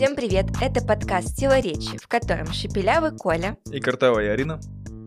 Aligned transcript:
Всем 0.00 0.16
привет! 0.16 0.46
Это 0.62 0.82
подкаст 0.82 1.36
«Сила 1.36 1.60
речи», 1.60 1.98
в 1.98 2.08
котором 2.08 2.46
Шепелявый 2.46 3.14
Коля 3.14 3.58
И 3.70 3.80
Картавая 3.80 4.32
Арина 4.32 4.58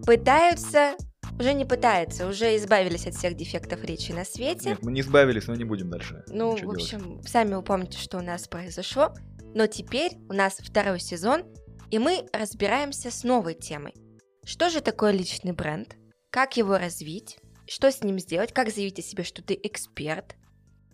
пытаются, 0.05 0.93
уже 1.39 1.53
не 1.53 1.65
пытаются, 1.65 2.27
уже 2.27 2.55
избавились 2.55 3.07
от 3.07 3.15
всех 3.15 3.35
дефектов 3.35 3.83
речи 3.83 4.11
на 4.11 4.23
свете. 4.23 4.69
Нет, 4.69 4.83
мы 4.83 4.91
не 4.91 5.01
избавились, 5.01 5.47
но 5.47 5.55
не 5.55 5.63
будем 5.63 5.89
дальше. 5.89 6.23
ну, 6.27 6.51
в 6.51 6.59
делать. 6.59 6.77
общем, 6.77 7.23
сами 7.23 7.55
вы 7.55 7.63
помните, 7.63 7.97
что 7.97 8.19
у 8.19 8.21
нас 8.21 8.47
произошло. 8.47 9.15
Но 9.55 9.65
теперь 9.65 10.11
у 10.29 10.33
нас 10.33 10.59
второй 10.59 10.99
сезон, 10.99 11.41
и 11.89 11.97
мы 11.97 12.27
разбираемся 12.31 13.09
с 13.09 13.23
новой 13.23 13.55
темой. 13.55 13.95
Что 14.45 14.69
же 14.69 14.79
такое 14.79 15.09
личный 15.09 15.53
бренд? 15.53 15.95
Как 16.29 16.55
его 16.55 16.77
развить? 16.77 17.39
Что 17.65 17.91
с 17.91 18.03
ним 18.03 18.19
сделать? 18.19 18.53
Как 18.53 18.69
заявить 18.69 18.99
о 18.99 19.01
себе, 19.01 19.23
что 19.23 19.41
ты 19.41 19.59
эксперт? 19.63 20.35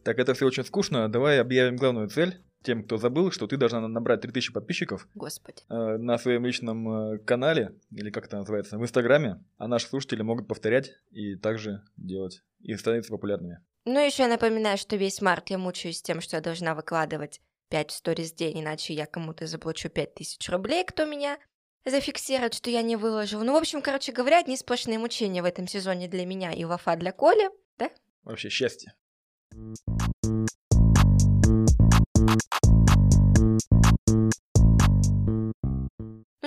Так, 0.05 0.19
это 0.19 0.35
все 0.35 0.45
очень 0.45 0.63
скучно. 0.63 1.09
Давай 1.09 1.41
объявим 1.41 1.75
главную 1.75 2.07
цель 2.07 2.41
тем, 2.63 2.83
кто 2.83 2.97
забыл, 2.97 3.31
что 3.31 3.47
ты 3.47 3.57
должна 3.57 3.87
набрать 3.87 4.21
3000 4.21 4.51
подписчиков 4.51 5.07
Господи. 5.15 5.63
э, 5.69 5.97
на 5.97 6.17
своем 6.17 6.45
личном 6.45 7.13
э, 7.13 7.17
канале, 7.19 7.75
или 7.91 8.09
как 8.09 8.25
это 8.25 8.37
называется, 8.37 8.77
в 8.77 8.83
Инстаграме, 8.83 9.43
а 9.57 9.67
наши 9.67 9.87
слушатели 9.87 10.21
могут 10.21 10.47
повторять 10.47 10.93
и 11.11 11.35
также 11.35 11.83
делать, 11.97 12.43
и 12.59 12.75
становиться 12.75 13.11
популярными. 13.11 13.59
Ну, 13.85 14.05
еще 14.05 14.23
я 14.23 14.29
напоминаю, 14.29 14.77
что 14.77 14.97
весь 14.97 15.21
март 15.21 15.49
я 15.49 15.57
мучаюсь 15.57 16.01
тем, 16.01 16.21
что 16.21 16.35
я 16.35 16.41
должна 16.41 16.75
выкладывать 16.75 17.41
5 17.69 17.91
сториз 17.91 18.33
в 18.33 18.35
день, 18.35 18.61
иначе 18.61 18.93
я 18.93 19.05
кому-то 19.05 19.47
заплачу 19.47 19.89
5000 19.89 20.49
рублей, 20.49 20.83
кто 20.83 21.05
меня 21.05 21.37
зафиксирует, 21.85 22.53
что 22.53 22.69
я 22.69 22.81
не 22.81 22.97
выложил. 22.97 23.43
Ну, 23.43 23.53
в 23.53 23.57
общем, 23.57 23.81
короче 23.81 24.11
говоря, 24.11 24.39
одни 24.39 24.57
сплошные 24.57 24.99
мучения 24.99 25.41
в 25.41 25.45
этом 25.45 25.67
сезоне 25.67 26.07
для 26.07 26.25
меня 26.25 26.51
и 26.51 26.65
Вафа 26.65 26.95
для 26.97 27.11
Коли. 27.11 27.49
Вообще 28.23 28.49
счастье. 28.49 28.93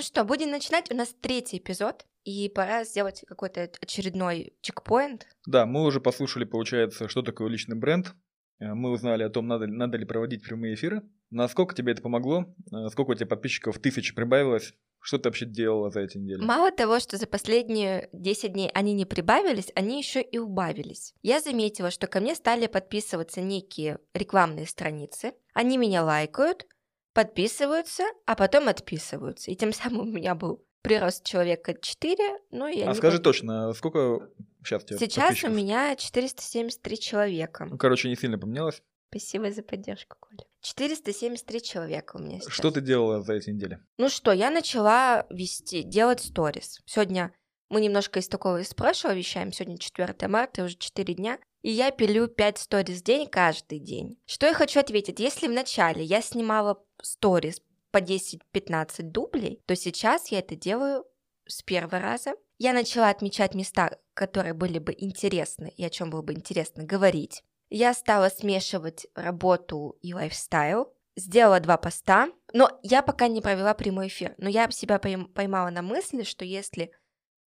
Ну 0.02 0.06
что, 0.06 0.24
будем 0.24 0.50
начинать. 0.50 0.90
У 0.90 0.96
нас 0.96 1.14
третий 1.20 1.58
эпизод, 1.58 2.06
и 2.24 2.48
пора 2.48 2.82
сделать 2.82 3.22
какой-то 3.28 3.70
очередной 3.80 4.52
чекпоинт. 4.60 5.28
Да, 5.46 5.64
мы 5.64 5.84
уже 5.84 6.00
послушали, 6.00 6.42
получается, 6.42 7.08
что 7.08 7.22
такое 7.22 7.48
личный 7.48 7.76
бренд. 7.76 8.12
Э, 8.58 8.74
Мы 8.74 8.90
узнали 8.90 9.22
о 9.22 9.30
том, 9.30 9.46
надо, 9.46 9.66
ли- 9.66 9.72
надо 9.72 9.98
ли 9.98 10.04
проводить 10.04 10.42
прямые 10.42 10.74
эфиры. 10.74 11.02
Насколько 11.30 11.76
тебе 11.76 11.92
это 11.92 12.02
помогло? 12.02 12.46
Э, 12.72 12.88
Сколько 12.90 13.12
у 13.12 13.14
тебя 13.14 13.26
подписчиков 13.28 13.78
тысяч 13.78 14.12
прибавилось? 14.12 14.74
Что 14.98 15.18
ты 15.18 15.28
вообще 15.28 15.46
делала 15.46 15.90
за 15.90 16.00
эти 16.00 16.18
недели? 16.18 16.40
Мало 16.44 16.72
того, 16.72 16.98
что 16.98 17.16
за 17.16 17.28
последние 17.28 18.08
10 18.12 18.54
дней 18.54 18.70
они 18.74 18.94
не 18.94 19.04
прибавились, 19.04 19.70
они 19.76 19.98
еще 19.98 20.20
и 20.20 20.36
убавились. 20.38 21.14
Я 21.22 21.38
заметила, 21.40 21.92
что 21.92 22.08
ко 22.08 22.18
мне 22.18 22.34
стали 22.34 22.66
подписываться 22.66 23.40
некие 23.40 24.00
рекламные 24.14 24.66
страницы. 24.66 25.34
Они 25.54 25.76
меня 25.78 26.02
лайкают, 26.02 26.66
подписываются, 27.12 28.04
а 28.26 28.34
потом 28.34 28.68
отписываются. 28.68 29.50
И 29.50 29.56
тем 29.56 29.72
самым 29.72 30.08
у 30.08 30.12
меня 30.12 30.34
был 30.34 30.64
прирост 30.82 31.24
человека 31.24 31.74
4, 31.74 32.18
ну 32.50 32.66
и 32.66 32.80
а 32.80 32.94
скажи 32.94 33.18
под- 33.18 33.24
точно, 33.24 33.72
сколько 33.72 34.28
сейчас 34.64 34.82
у 34.82 34.86
тебя 34.86 34.98
Сейчас 34.98 35.44
у 35.44 35.48
меня 35.48 35.94
473 35.96 36.98
человека. 36.98 37.66
Ну, 37.66 37.78
короче, 37.78 38.08
не 38.08 38.16
сильно 38.16 38.38
поменялось. 38.38 38.82
Спасибо 39.10 39.50
за 39.52 39.62
поддержку, 39.62 40.16
Коля. 40.20 40.44
473 40.62 41.60
человека 41.60 42.16
у 42.16 42.18
меня 42.18 42.40
сейчас. 42.40 42.52
Что 42.52 42.70
ты 42.70 42.80
делала 42.80 43.22
за 43.22 43.34
эти 43.34 43.50
недели? 43.50 43.78
Ну 43.98 44.08
что, 44.08 44.32
я 44.32 44.50
начала 44.50 45.26
вести, 45.28 45.82
делать 45.82 46.20
сторис. 46.20 46.80
Сегодня 46.86 47.34
мы 47.68 47.80
немножко 47.80 48.20
из 48.20 48.28
такого 48.28 48.60
из 48.60 48.72
прошлого 48.72 49.12
вещаем. 49.14 49.52
Сегодня 49.52 49.78
4 49.78 50.28
марта, 50.28 50.64
уже 50.64 50.76
4 50.76 51.14
дня. 51.14 51.38
И 51.62 51.70
я 51.70 51.90
пилю 51.90 52.26
5 52.26 52.58
сторис 52.58 53.00
в 53.00 53.04
день 53.04 53.28
каждый 53.28 53.78
день. 53.80 54.18
Что 54.26 54.46
я 54.46 54.54
хочу 54.54 54.80
ответить? 54.80 55.20
Если 55.20 55.46
в 55.46 55.52
начале 55.52 56.02
я 56.02 56.20
снимала 56.22 56.82
сторис 57.02 57.60
по 57.90 57.98
10-15 57.98 59.02
дублей, 59.02 59.60
то 59.66 59.76
сейчас 59.76 60.28
я 60.28 60.38
это 60.38 60.56
делаю 60.56 61.04
с 61.46 61.62
первого 61.62 61.98
раза. 61.98 62.34
Я 62.58 62.72
начала 62.72 63.10
отмечать 63.10 63.54
места, 63.54 63.98
которые 64.14 64.54
были 64.54 64.78
бы 64.78 64.94
интересны 64.96 65.72
и 65.76 65.84
о 65.84 65.90
чем 65.90 66.10
было 66.10 66.22
бы 66.22 66.32
интересно 66.32 66.84
говорить. 66.84 67.42
Я 67.68 67.94
стала 67.94 68.28
смешивать 68.28 69.06
работу 69.14 69.98
и 70.00 70.14
лайфстайл. 70.14 70.92
Сделала 71.14 71.60
два 71.60 71.76
поста, 71.76 72.28
но 72.54 72.80
я 72.82 73.02
пока 73.02 73.28
не 73.28 73.42
провела 73.42 73.74
прямой 73.74 74.08
эфир. 74.08 74.34
Но 74.38 74.48
я 74.48 74.70
себя 74.70 74.96
пойм- 74.96 75.26
поймала 75.26 75.68
на 75.68 75.82
мысли, 75.82 76.22
что 76.22 76.46
если, 76.46 76.90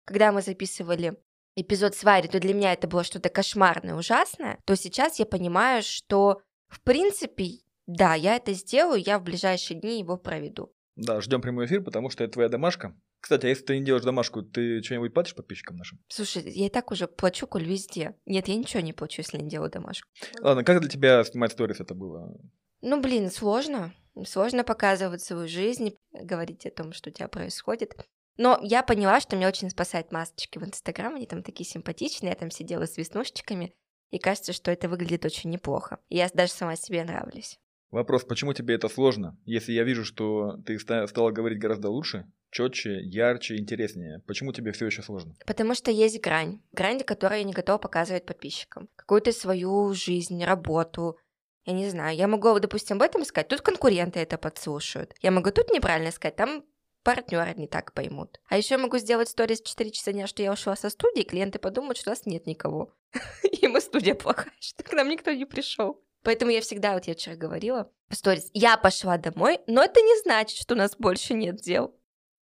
когда 0.06 0.34
мы 0.34 0.42
записывали 0.42 1.16
эпизод 1.56 1.96
с 1.96 2.04
Варей, 2.04 2.28
то 2.28 2.42
для 2.42 2.54
меня 2.54 2.74
это 2.74 2.88
было 2.90 3.06
что-то 3.06 3.30
кошмарное, 3.30 3.96
ужасное, 3.96 4.60
то 4.66 4.76
сейчас 4.76 5.20
я 5.20 5.26
понимаю, 5.26 5.82
что 5.82 6.42
в 6.74 6.82
принципе, 6.82 7.60
да, 7.88 8.16
я 8.16 8.36
это 8.36 8.54
сделаю, 8.54 9.02
я 9.02 9.20
в 9.20 9.24
ближайшие 9.24 9.80
дни 9.80 10.00
его 10.00 10.18
проведу. 10.18 10.74
Да, 10.96 11.22
ждем 11.22 11.42
прямой 11.42 11.66
эфир, 11.66 11.84
потому 11.84 12.10
что 12.10 12.24
это 12.24 12.34
твоя 12.34 12.50
домашка. 12.50 12.96
Кстати, 13.20 13.46
а 13.46 13.50
если 13.50 13.64
ты 13.64 13.80
не 13.80 13.86
делаешь 13.86 14.04
домашку, 14.04 14.42
ты 14.42 14.84
что-нибудь 14.84 15.14
платишь 15.14 15.34
подписчикам 15.34 15.78
нашим? 15.78 16.00
Слушай, 16.10 16.44
я 16.52 16.66
и 16.68 16.70
так 16.70 16.92
уже 16.92 17.08
плачу, 17.08 17.48
Коль, 17.48 17.64
везде. 17.64 18.16
Нет, 18.26 18.48
я 18.50 18.56
ничего 18.56 18.82
не 18.82 18.94
плачу, 18.94 19.22
если 19.22 19.38
не 19.38 19.50
делаю 19.50 19.72
домашку. 19.72 20.10
Ладно, 20.42 20.64
как 20.64 20.82
для 20.82 20.90
тебя 20.90 21.24
снимать 21.24 21.54
сторис 21.54 21.80
это 21.80 21.96
было? 21.96 22.38
Ну, 22.82 23.02
блин, 23.02 23.32
сложно. 23.32 23.94
Сложно 24.26 24.64
показывать 24.64 25.22
свою 25.22 25.48
жизнь, 25.48 25.96
говорить 26.12 26.66
о 26.66 26.72
том, 26.72 26.92
что 26.92 27.10
у 27.10 27.14
тебя 27.14 27.30
происходит. 27.30 27.96
Но 28.38 28.60
я 28.62 28.84
поняла, 28.84 29.22
что 29.22 29.36
меня 29.36 29.48
очень 29.48 29.70
спасает 29.70 30.12
масочки 30.12 30.58
в 30.58 30.64
Инстаграм. 30.64 31.16
Они 31.16 31.26
там 31.26 31.44
такие 31.44 31.68
симпатичные. 31.68 32.32
Я 32.32 32.36
там 32.36 32.52
сидела 32.52 32.86
с 32.86 32.98
веснушечками. 32.98 33.74
И 34.12 34.20
кажется, 34.20 34.54
что 34.54 34.70
это 34.70 34.90
выглядит 34.90 35.26
очень 35.26 35.50
неплохо. 35.50 36.00
Я 36.10 36.30
даже 36.34 36.52
сама 36.52 36.76
себе 36.76 37.04
нравлюсь. 37.04 37.58
Вопрос, 37.94 38.24
почему 38.24 38.54
тебе 38.54 38.74
это 38.74 38.90
сложно? 38.90 39.38
Если 39.46 39.72
я 39.72 39.84
вижу, 39.84 40.04
что 40.04 40.58
ты 40.66 40.80
ста- 40.80 41.06
стала 41.06 41.30
говорить 41.30 41.60
гораздо 41.60 41.90
лучше, 41.90 42.26
четче, 42.50 43.00
ярче, 43.04 43.58
интереснее, 43.58 44.24
почему 44.26 44.52
тебе 44.52 44.72
все 44.72 44.88
еще 44.88 45.04
сложно? 45.04 45.36
Потому 45.46 45.76
что 45.76 45.92
есть 45.92 46.20
грань. 46.20 46.60
Грань, 46.72 47.04
которую 47.04 47.38
я 47.38 47.44
не 47.44 47.54
готова 47.54 47.78
показывать 47.78 48.26
подписчикам. 48.26 48.90
Какую-то 48.96 49.32
свою 49.32 49.94
жизнь, 49.94 50.44
работу. 50.44 51.18
Я 51.66 51.74
не 51.74 51.88
знаю. 51.88 52.18
Я 52.18 52.28
могу, 52.28 52.58
допустим, 52.60 52.98
об 52.98 53.04
этом 53.04 53.24
сказать. 53.26 53.50
Тут 53.50 53.62
конкуренты 53.62 54.20
это 54.20 54.40
подслушают. 54.40 55.14
Я 55.22 55.30
могу 55.30 55.52
тут 55.52 55.70
неправильно 55.70 56.10
сказать. 56.10 56.36
Там 56.36 56.66
партнеры 57.04 57.54
не 57.58 57.68
так 57.68 57.94
поймут. 57.94 58.40
А 58.50 58.58
еще 58.58 58.78
могу 58.78 58.98
сделать 58.98 59.30
сторис 59.30 59.62
в 59.62 59.68
4 59.68 59.92
часа 59.92 60.14
дня, 60.14 60.26
что 60.26 60.42
я 60.42 60.52
ушла 60.52 60.76
со 60.76 60.90
студии, 60.90 61.22
клиенты 61.22 61.60
подумают, 61.60 62.00
что 62.00 62.10
у 62.10 62.14
нас 62.14 62.26
нет 62.26 62.48
никого. 62.48 62.92
И 63.44 63.68
мы 63.68 63.82
студия 63.82 64.16
плохая, 64.16 64.52
что 64.60 64.84
к 64.84 64.94
нам 64.94 65.10
никто 65.10 65.32
не 65.32 65.46
пришел. 65.46 66.04
Поэтому 66.24 66.52
я 66.52 66.62
всегда, 66.62 66.94
вот 66.94 67.06
я 67.06 67.14
вчера 67.14 67.36
говорила, 67.36 67.92
в 68.10 68.16
сторис, 68.16 68.50
я 68.54 68.78
пошла 68.78 69.18
домой, 69.18 69.60
но 69.68 69.84
это 69.84 70.00
не 70.02 70.22
значит, 70.22 70.58
что 70.58 70.74
у 70.74 70.78
нас 70.78 70.96
больше 70.98 71.34
нет 71.34 71.58
дел. 71.58 71.96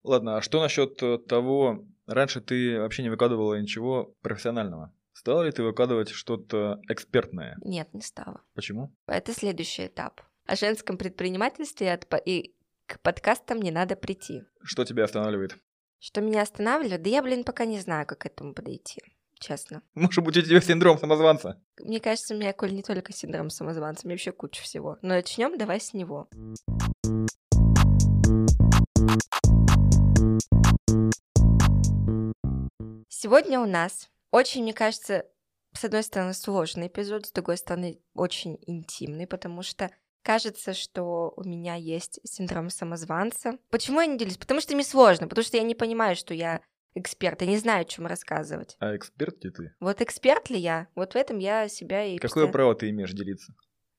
Ладно, 0.03 0.37
а 0.37 0.41
что 0.41 0.61
насчет 0.61 1.01
э, 1.01 1.17
того, 1.17 1.85
раньше 2.05 2.41
ты 2.41 2.79
вообще 2.79 3.03
не 3.03 3.09
выкладывала 3.09 3.59
ничего 3.59 4.15
профессионального? 4.21 4.93
Стала 5.13 5.43
ли 5.43 5.51
ты 5.51 5.63
выкладывать 5.63 6.09
что-то 6.09 6.81
экспертное? 6.87 7.57
Нет, 7.61 7.93
не 7.93 8.01
стало. 8.01 8.41
Почему? 8.53 8.95
Это 9.07 9.33
следующий 9.33 9.87
этап. 9.87 10.21
О 10.45 10.55
женском 10.55 10.97
предпринимательстве 10.97 11.91
от 11.91 12.07
и 12.25 12.55
к 12.85 12.99
подкастам 13.01 13.61
не 13.61 13.71
надо 13.71 13.95
прийти. 13.95 14.43
Что 14.63 14.85
тебя 14.85 15.03
останавливает? 15.03 15.57
Что 15.99 16.21
меня 16.21 16.41
останавливает? 16.41 17.01
Да 17.01 17.09
я, 17.09 17.21
блин, 17.21 17.43
пока 17.43 17.65
не 17.65 17.79
знаю, 17.79 18.07
как 18.07 18.19
к 18.19 18.25
этому 18.25 18.53
подойти. 18.53 19.01
Честно. 19.39 19.81
Может 19.93 20.21
быть, 20.23 20.35
у 20.35 20.41
тебя 20.41 20.59
синдром 20.59 20.99
самозванца? 20.99 21.61
Мне 21.79 22.01
кажется, 22.01 22.35
у 22.35 22.37
меня, 22.37 22.51
Коль, 22.51 22.73
не 22.73 22.83
только 22.83 23.13
синдром 23.13 23.49
самозванца, 23.49 24.01
у 24.03 24.07
меня 24.07 24.15
вообще 24.15 24.33
куча 24.33 24.61
всего. 24.61 24.97
Но 25.01 25.09
начнем 25.15 25.57
давай 25.57 25.79
с 25.79 25.93
него. 25.93 26.27
Сегодня 33.07 33.61
у 33.61 33.65
нас 33.65 34.09
очень, 34.31 34.63
мне 34.63 34.73
кажется, 34.73 35.25
с 35.73 35.85
одной 35.85 36.03
стороны, 36.03 36.33
сложный 36.33 36.87
эпизод, 36.87 37.25
с 37.25 37.31
другой 37.31 37.57
стороны, 37.57 38.01
очень 38.15 38.59
интимный, 38.67 39.25
потому 39.25 39.63
что 39.63 39.89
кажется, 40.21 40.73
что 40.73 41.33
у 41.37 41.43
меня 41.43 41.75
есть 41.75 42.19
синдром 42.23 42.69
самозванца. 42.69 43.57
Почему 43.69 44.01
я 44.01 44.07
не 44.07 44.17
делюсь? 44.17 44.37
Потому 44.37 44.59
что 44.61 44.75
мне 44.75 44.83
сложно, 44.83 45.27
потому 45.27 45.45
что 45.45 45.57
я 45.57 45.63
не 45.63 45.75
понимаю, 45.75 46.15
что 46.15 46.33
я 46.33 46.61
эксперт, 46.95 47.41
я 47.41 47.47
не 47.47 47.57
знаю, 47.57 47.81
о 47.81 47.85
чем 47.85 48.05
рассказывать. 48.07 48.75
А 48.79 48.95
эксперт 48.95 49.43
ли 49.43 49.51
ты? 49.51 49.73
Вот 49.79 50.01
эксперт 50.01 50.49
ли 50.49 50.59
я? 50.59 50.87
Вот 50.95 51.13
в 51.13 51.15
этом 51.15 51.39
я 51.39 51.67
себя 51.67 52.05
и... 52.05 52.15
Какое 52.17 52.29
постоянно- 52.29 52.51
право 52.51 52.75
ты 52.75 52.89
имеешь 52.89 53.11
делиться? 53.11 53.53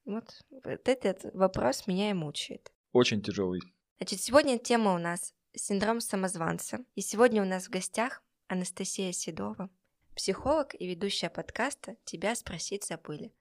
Вот, 0.04 0.24
вот 0.50 0.88
этот 0.88 1.34
вопрос 1.34 1.86
меня 1.86 2.10
и 2.10 2.14
мучает. 2.14 2.72
Очень 2.92 3.22
тяжелый. 3.22 3.60
Значит, 3.98 4.20
сегодня 4.20 4.58
тема 4.58 4.94
у 4.94 4.98
нас 4.98 5.34
синдром 5.54 6.00
самозванца. 6.00 6.84
И 6.94 7.00
сегодня 7.00 7.42
у 7.42 7.46
нас 7.46 7.66
в 7.66 7.70
гостях 7.70 8.22
Анастасия 8.48 9.12
Седова, 9.12 9.70
психолог 10.16 10.74
и 10.74 10.86
ведущая 10.86 11.30
подкаста 11.30 11.96
«Тебя 12.04 12.34
спросить 12.34 12.84
забыли». 12.84 13.32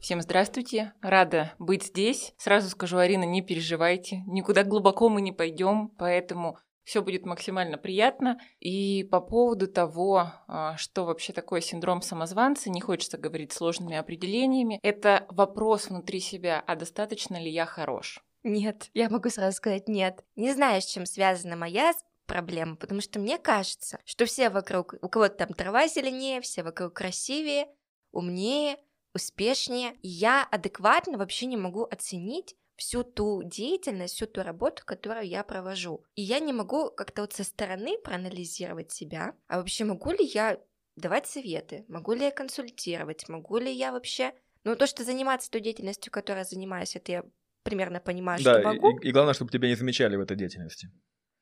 Всем 0.00 0.20
здравствуйте, 0.20 0.92
рада 1.00 1.54
быть 1.58 1.84
здесь. 1.84 2.34
Сразу 2.36 2.68
скажу, 2.68 2.98
Арина, 2.98 3.24
не 3.24 3.40
переживайте, 3.40 4.22
никуда 4.26 4.62
глубоко 4.62 5.08
мы 5.08 5.22
не 5.22 5.32
пойдем, 5.32 5.88
поэтому 5.88 6.58
все 6.84 7.02
будет 7.02 7.26
максимально 7.26 7.78
приятно. 7.78 8.38
И 8.60 9.04
по 9.10 9.20
поводу 9.20 9.66
того, 9.66 10.32
а, 10.46 10.76
что 10.76 11.04
вообще 11.04 11.32
такое 11.32 11.60
синдром 11.60 12.02
самозванца, 12.02 12.70
не 12.70 12.80
хочется 12.80 13.18
говорить 13.18 13.52
сложными 13.52 13.96
определениями, 13.96 14.78
это 14.82 15.26
вопрос 15.30 15.88
внутри 15.88 16.20
себя, 16.20 16.62
а 16.66 16.76
достаточно 16.76 17.40
ли 17.40 17.50
я 17.50 17.66
хорош? 17.66 18.22
Нет, 18.42 18.90
я 18.92 19.08
могу 19.08 19.30
сразу 19.30 19.56
сказать 19.56 19.88
нет. 19.88 20.22
Не 20.36 20.52
знаю, 20.52 20.82
с 20.82 20.86
чем 20.86 21.06
связана 21.06 21.56
моя 21.56 21.94
проблема, 22.26 22.76
потому 22.76 23.00
что 23.00 23.18
мне 23.18 23.38
кажется, 23.38 23.98
что 24.04 24.26
все 24.26 24.50
вокруг, 24.50 24.94
у 25.00 25.08
кого-то 25.08 25.34
там 25.34 25.48
трава 25.48 25.88
зеленее, 25.88 26.40
все 26.40 26.62
вокруг 26.62 26.92
красивее, 26.94 27.68
умнее, 28.12 28.76
успешнее. 29.14 29.94
И 30.02 30.08
я 30.08 30.46
адекватно 30.50 31.16
вообще 31.16 31.46
не 31.46 31.56
могу 31.56 31.84
оценить 31.84 32.54
всю 32.76 33.04
ту 33.04 33.42
деятельность, 33.42 34.14
всю 34.14 34.26
ту 34.26 34.42
работу, 34.42 34.82
которую 34.84 35.26
я 35.26 35.44
провожу. 35.44 36.04
И 36.14 36.22
я 36.22 36.40
не 36.40 36.52
могу 36.52 36.90
как-то 36.90 37.22
вот 37.22 37.32
со 37.32 37.44
стороны 37.44 37.98
проанализировать 37.98 38.90
себя, 38.90 39.34
а 39.46 39.58
вообще 39.58 39.84
могу 39.84 40.10
ли 40.10 40.24
я 40.24 40.58
давать 40.96 41.26
советы, 41.26 41.84
могу 41.88 42.12
ли 42.12 42.24
я 42.24 42.30
консультировать, 42.30 43.28
могу 43.28 43.58
ли 43.58 43.72
я 43.72 43.92
вообще... 43.92 44.32
Ну, 44.64 44.76
то, 44.76 44.86
что 44.86 45.04
заниматься 45.04 45.50
той 45.50 45.60
деятельностью, 45.60 46.10
которой 46.10 46.38
я 46.38 46.44
занимаюсь, 46.44 46.96
это 46.96 47.12
я 47.12 47.24
примерно 47.64 48.00
понимаю, 48.00 48.42
да, 48.42 48.60
что 48.60 48.68
могу. 48.68 48.98
И, 48.98 49.08
и 49.08 49.12
главное, 49.12 49.34
чтобы 49.34 49.50
тебя 49.50 49.68
не 49.68 49.74
замечали 49.74 50.16
в 50.16 50.20
этой 50.20 50.36
деятельности. 50.36 50.90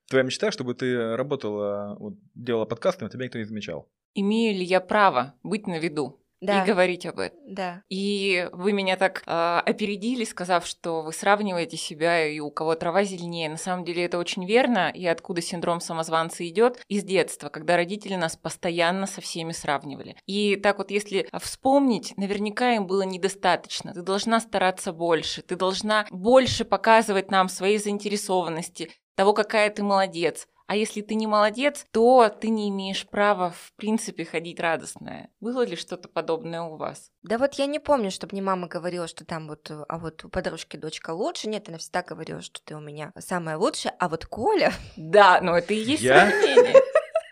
Твоя 0.08 0.24
мечта, 0.24 0.50
чтобы 0.50 0.74
ты 0.74 1.16
работала, 1.16 1.96
вот, 1.98 2.14
делала 2.34 2.64
подкасты, 2.64 3.04
но 3.04 3.10
тебя 3.10 3.24
никто 3.24 3.38
не 3.38 3.44
замечал. 3.44 3.88
Имею 4.14 4.54
ли 4.54 4.64
я 4.64 4.80
право 4.80 5.38
быть 5.42 5.66
на 5.66 5.78
виду? 5.78 6.21
Да. 6.42 6.62
и 6.62 6.66
говорить 6.66 7.06
об 7.06 7.20
этом. 7.20 7.38
Да. 7.46 7.82
И 7.88 8.48
вы 8.52 8.72
меня 8.72 8.96
так 8.96 9.22
э, 9.26 9.62
опередили, 9.64 10.24
сказав, 10.24 10.66
что 10.66 11.02
вы 11.02 11.12
сравниваете 11.12 11.76
себя 11.76 12.26
и 12.26 12.40
у 12.40 12.50
кого 12.50 12.74
трава 12.74 13.04
зеленее. 13.04 13.48
На 13.48 13.56
самом 13.56 13.84
деле 13.84 14.04
это 14.04 14.18
очень 14.18 14.44
верно. 14.44 14.90
И 14.90 15.06
откуда 15.06 15.40
синдром 15.40 15.80
самозванца 15.80 16.46
идет? 16.48 16.82
Из 16.88 17.04
детства, 17.04 17.48
когда 17.48 17.76
родители 17.76 18.16
нас 18.16 18.36
постоянно 18.36 19.06
со 19.06 19.20
всеми 19.20 19.52
сравнивали. 19.52 20.16
И 20.26 20.56
так 20.56 20.78
вот, 20.78 20.90
если 20.90 21.28
вспомнить, 21.40 22.12
наверняка 22.16 22.72
им 22.72 22.88
было 22.88 23.02
недостаточно. 23.02 23.94
Ты 23.94 24.02
должна 24.02 24.40
стараться 24.40 24.92
больше, 24.92 25.42
ты 25.42 25.54
должна 25.54 26.06
больше 26.10 26.64
показывать 26.64 27.30
нам 27.30 27.48
свои 27.48 27.78
заинтересованности, 27.78 28.90
того, 29.14 29.32
какая 29.32 29.70
ты 29.70 29.82
молодец. 29.82 30.48
А 30.66 30.76
если 30.76 31.00
ты 31.02 31.14
не 31.14 31.26
молодец, 31.26 31.84
то 31.90 32.28
ты 32.28 32.48
не 32.48 32.68
имеешь 32.68 33.06
права, 33.06 33.50
в 33.50 33.72
принципе, 33.76 34.24
ходить 34.24 34.60
радостная. 34.60 35.30
Было 35.40 35.64
ли 35.64 35.76
что-то 35.76 36.08
подобное 36.08 36.62
у 36.62 36.76
вас? 36.76 37.10
Да 37.22 37.38
вот 37.38 37.54
я 37.54 37.66
не 37.66 37.78
помню, 37.78 38.10
чтобы 38.10 38.34
мне 38.34 38.42
мама 38.42 38.68
говорила, 38.68 39.06
что 39.08 39.24
там 39.24 39.48
вот, 39.48 39.70
а 39.70 39.98
вот 39.98 40.24
у 40.24 40.28
подружки 40.28 40.76
дочка 40.76 41.10
лучше. 41.10 41.48
Нет, 41.48 41.68
она 41.68 41.78
всегда 41.78 42.02
говорила, 42.02 42.42
что 42.42 42.60
ты 42.62 42.74
у 42.74 42.80
меня 42.80 43.12
самая 43.18 43.56
лучшая. 43.56 43.94
А 43.98 44.08
вот 44.08 44.26
Коля... 44.26 44.72
Да, 44.96 45.40
но 45.42 45.58
это 45.58 45.74
и 45.74 45.78
есть 45.78 46.02
Я? 46.02 46.28
сравнение. 46.30 46.74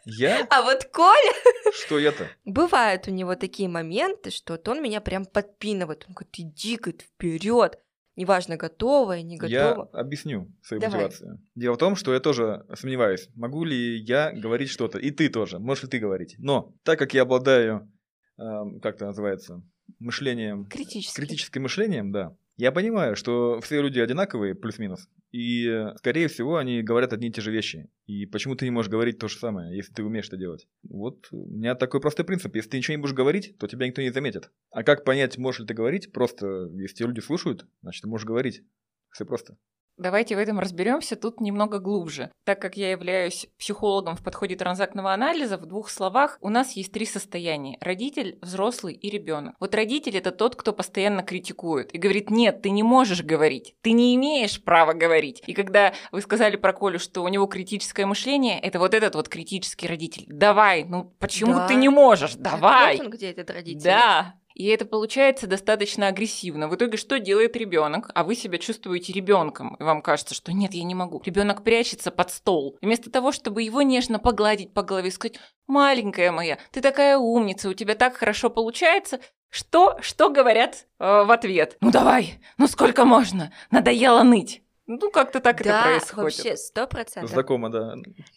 Я? 0.05 0.47
А 0.50 0.62
вот 0.62 0.85
Коля... 0.87 1.32
Что 1.73 1.99
я-то? 1.99 2.29
Бывают 2.44 3.06
у 3.09 3.11
него 3.11 3.37
такие 3.37 3.69
моменты, 3.69 4.31
что 4.31 4.55
вот 4.55 4.67
он 4.69 4.82
меня 4.82 5.00
прям 5.00 5.25
подпинывает. 5.25 6.05
Он 6.09 6.15
говорит, 6.15 6.35
иди, 6.38 6.77
говорит, 6.77 7.03
вперед. 7.03 7.79
Неважно, 8.17 8.57
готова 8.57 9.17
и 9.19 9.23
не 9.23 9.37
Я 9.47 9.75
готова. 9.75 9.89
объясню 9.93 10.53
свою 10.62 10.81
Давай. 10.81 11.03
мотивацию. 11.05 11.41
Дело 11.55 11.75
в 11.75 11.79
том, 11.79 11.97
что 11.97 12.12
я 12.12 12.21
тоже 12.21 12.67
сомневаюсь, 12.75 13.29
могу 13.35 13.65
ли 13.65 13.97
я 13.99 14.33
говорить 14.33 14.69
что-то, 14.71 14.99
и 14.99 15.11
ты 15.11 15.29
тоже, 15.29 15.59
можешь 15.59 15.85
ли 15.85 15.89
ты 15.91 15.99
говорить. 15.99 16.35
Но 16.39 16.75
так 16.83 16.99
как 16.99 17.15
я 17.15 17.23
обладаю, 17.23 17.91
эм, 18.39 18.81
как 18.81 18.97
это 18.97 19.07
называется, 19.07 19.62
мышлением, 19.99 20.67
Критически. 20.67 21.17
критическим 21.17 21.62
мышлением, 21.62 22.12
да, 22.12 22.37
я 22.57 22.73
понимаю, 22.73 23.17
что 23.17 23.61
все 23.61 23.81
люди 23.81 23.99
одинаковые, 24.01 24.55
плюс-минус, 24.55 25.09
и, 25.32 25.69
э, 25.69 25.97
скорее 25.99 26.29
всего, 26.29 26.56
они 26.56 26.82
говорят 26.82 27.12
одни 27.12 27.29
и 27.29 27.32
те 27.32 27.41
же 27.41 27.53
вещи. 27.53 27.88
И 28.06 28.27
почему 28.27 28.56
ты 28.56 28.65
не 28.65 28.71
можешь 28.71 28.91
говорить 28.91 29.19
то 29.19 29.29
же 29.29 29.37
самое, 29.37 29.77
если 29.77 29.93
ты 29.93 30.03
умеешь 30.03 30.27
это 30.27 30.37
делать? 30.37 30.67
Вот 30.82 31.29
у 31.31 31.47
меня 31.47 31.75
такой 31.75 32.00
простой 32.00 32.25
принцип. 32.25 32.55
Если 32.56 32.71
ты 32.71 32.77
ничего 32.79 32.97
не 32.97 33.00
будешь 33.00 33.15
говорить, 33.15 33.56
то 33.59 33.69
тебя 33.69 33.87
никто 33.87 34.03
не 34.03 34.11
заметит. 34.11 34.50
А 34.71 34.82
как 34.82 35.05
понять, 35.05 35.38
можешь 35.38 35.61
ли 35.61 35.67
ты 35.67 35.75
говорить? 35.75 36.12
Просто, 36.12 36.69
если 36.75 37.05
люди 37.05 37.21
слушают, 37.21 37.67
значит, 37.82 38.03
ты 38.03 38.09
можешь 38.09 38.27
говорить. 38.27 38.62
Все 39.11 39.25
просто. 39.25 39.56
Давайте 39.97 40.35
в 40.35 40.39
этом 40.39 40.59
разберемся 40.59 41.15
тут 41.15 41.41
немного 41.41 41.79
глубже. 41.79 42.31
Так 42.45 42.61
как 42.61 42.77
я 42.77 42.91
являюсь 42.91 43.47
психологом 43.59 44.17
в 44.17 44.23
подходе 44.23 44.57
транзактного 44.57 45.13
анализа, 45.13 45.59
в 45.59 45.67
двух 45.67 45.91
словах 45.91 46.39
у 46.41 46.49
нас 46.49 46.73
есть 46.73 46.93
три 46.93 47.05
состояния. 47.05 47.77
Родитель, 47.81 48.39
взрослый 48.41 48.95
и 48.95 49.11
ребенок. 49.11 49.55
Вот 49.61 49.75
родитель 49.75 50.17
это 50.17 50.31
тот, 50.33 50.57
кто 50.57 50.73
постоянно 50.73 51.23
критикует 51.23 51.95
и 51.95 51.99
говорит, 51.99 52.31
нет, 52.31 52.63
ты 52.63 52.71
не 52.71 52.83
можешь 52.83 53.23
говорить, 53.23 53.75
ты 53.83 53.93
не 53.93 54.15
имеешь 54.17 54.63
права 54.63 54.95
говорить. 54.95 55.43
И 55.47 55.53
когда 55.53 55.93
вы 56.13 56.23
сказали 56.23 56.57
про 56.57 56.73
Колю, 56.73 56.99
что 56.99 57.23
у 57.23 57.29
него 57.29 57.47
критическое 57.47 58.07
мышление, 58.07 58.59
это 58.59 58.79
вот 58.79 58.95
этот 58.95 59.15
вот 59.15 59.29
критический 59.29 59.87
родитель. 59.87 60.25
Давай, 60.29 60.85
ну 60.85 61.13
почему 61.19 61.53
Да. 61.53 61.69
ты 61.69 61.75
не 61.75 61.89
можешь? 61.91 62.35
Давай. 62.37 62.97
вот 62.97 63.07
он 63.07 63.11
где 63.13 63.31
этот 63.31 63.51
родитель. 63.51 63.85
Да. 63.85 64.35
И 64.61 64.67
это 64.67 64.85
получается 64.85 65.47
достаточно 65.47 66.09
агрессивно. 66.09 66.69
В 66.69 66.75
итоге 66.75 66.99
что 66.99 67.19
делает 67.19 67.57
ребенок? 67.57 68.11
А 68.15 68.25
вы 68.25 68.35
себя 68.35 68.59
чувствуете 68.59 69.11
ребенком, 69.15 69.75
и 69.77 69.83
вам 69.83 70.03
кажется, 70.03 70.35
что 70.35 70.53
нет, 70.53 70.75
я 70.75 70.85
не 70.85 70.95
могу. 70.95 71.23
Ребенок 71.25 71.65
прячется 71.65 72.11
под 72.11 72.31
стол. 72.31 72.77
Вместо 72.83 73.11
того, 73.11 73.33
чтобы 73.33 73.62
его 73.62 73.81
нежно 73.81 74.19
погладить 74.19 74.75
по 74.75 74.83
голове 74.83 75.09
и 75.09 75.12
сказать, 75.12 75.41
маленькая 75.67 76.31
моя, 76.31 76.59
ты 76.73 76.83
такая 76.83 77.17
умница, 77.17 77.71
у 77.71 77.73
тебя 77.73 77.95
так 77.95 78.19
хорошо 78.19 78.51
получается. 78.51 79.21
Что, 79.49 79.97
что 80.03 80.29
говорят 80.29 80.87
э, 80.99 81.25
в 81.25 81.31
ответ? 81.31 81.79
Ну 81.81 81.91
давай, 81.91 82.39
ну 82.59 82.69
сколько 82.69 83.06
можно? 83.06 83.55
Надоело 83.71 84.23
ныть. 84.23 84.63
Ну, 84.99 85.11
как-то 85.13 85.41
так 85.41 85.61
это 85.61 85.69
Да, 85.71 85.83
происходит. 85.85 86.37
вообще, 86.39 86.57
сто 86.57 86.87
процентов. 86.89 87.31
Знакомо, 87.31 87.71
да. 87.71 87.93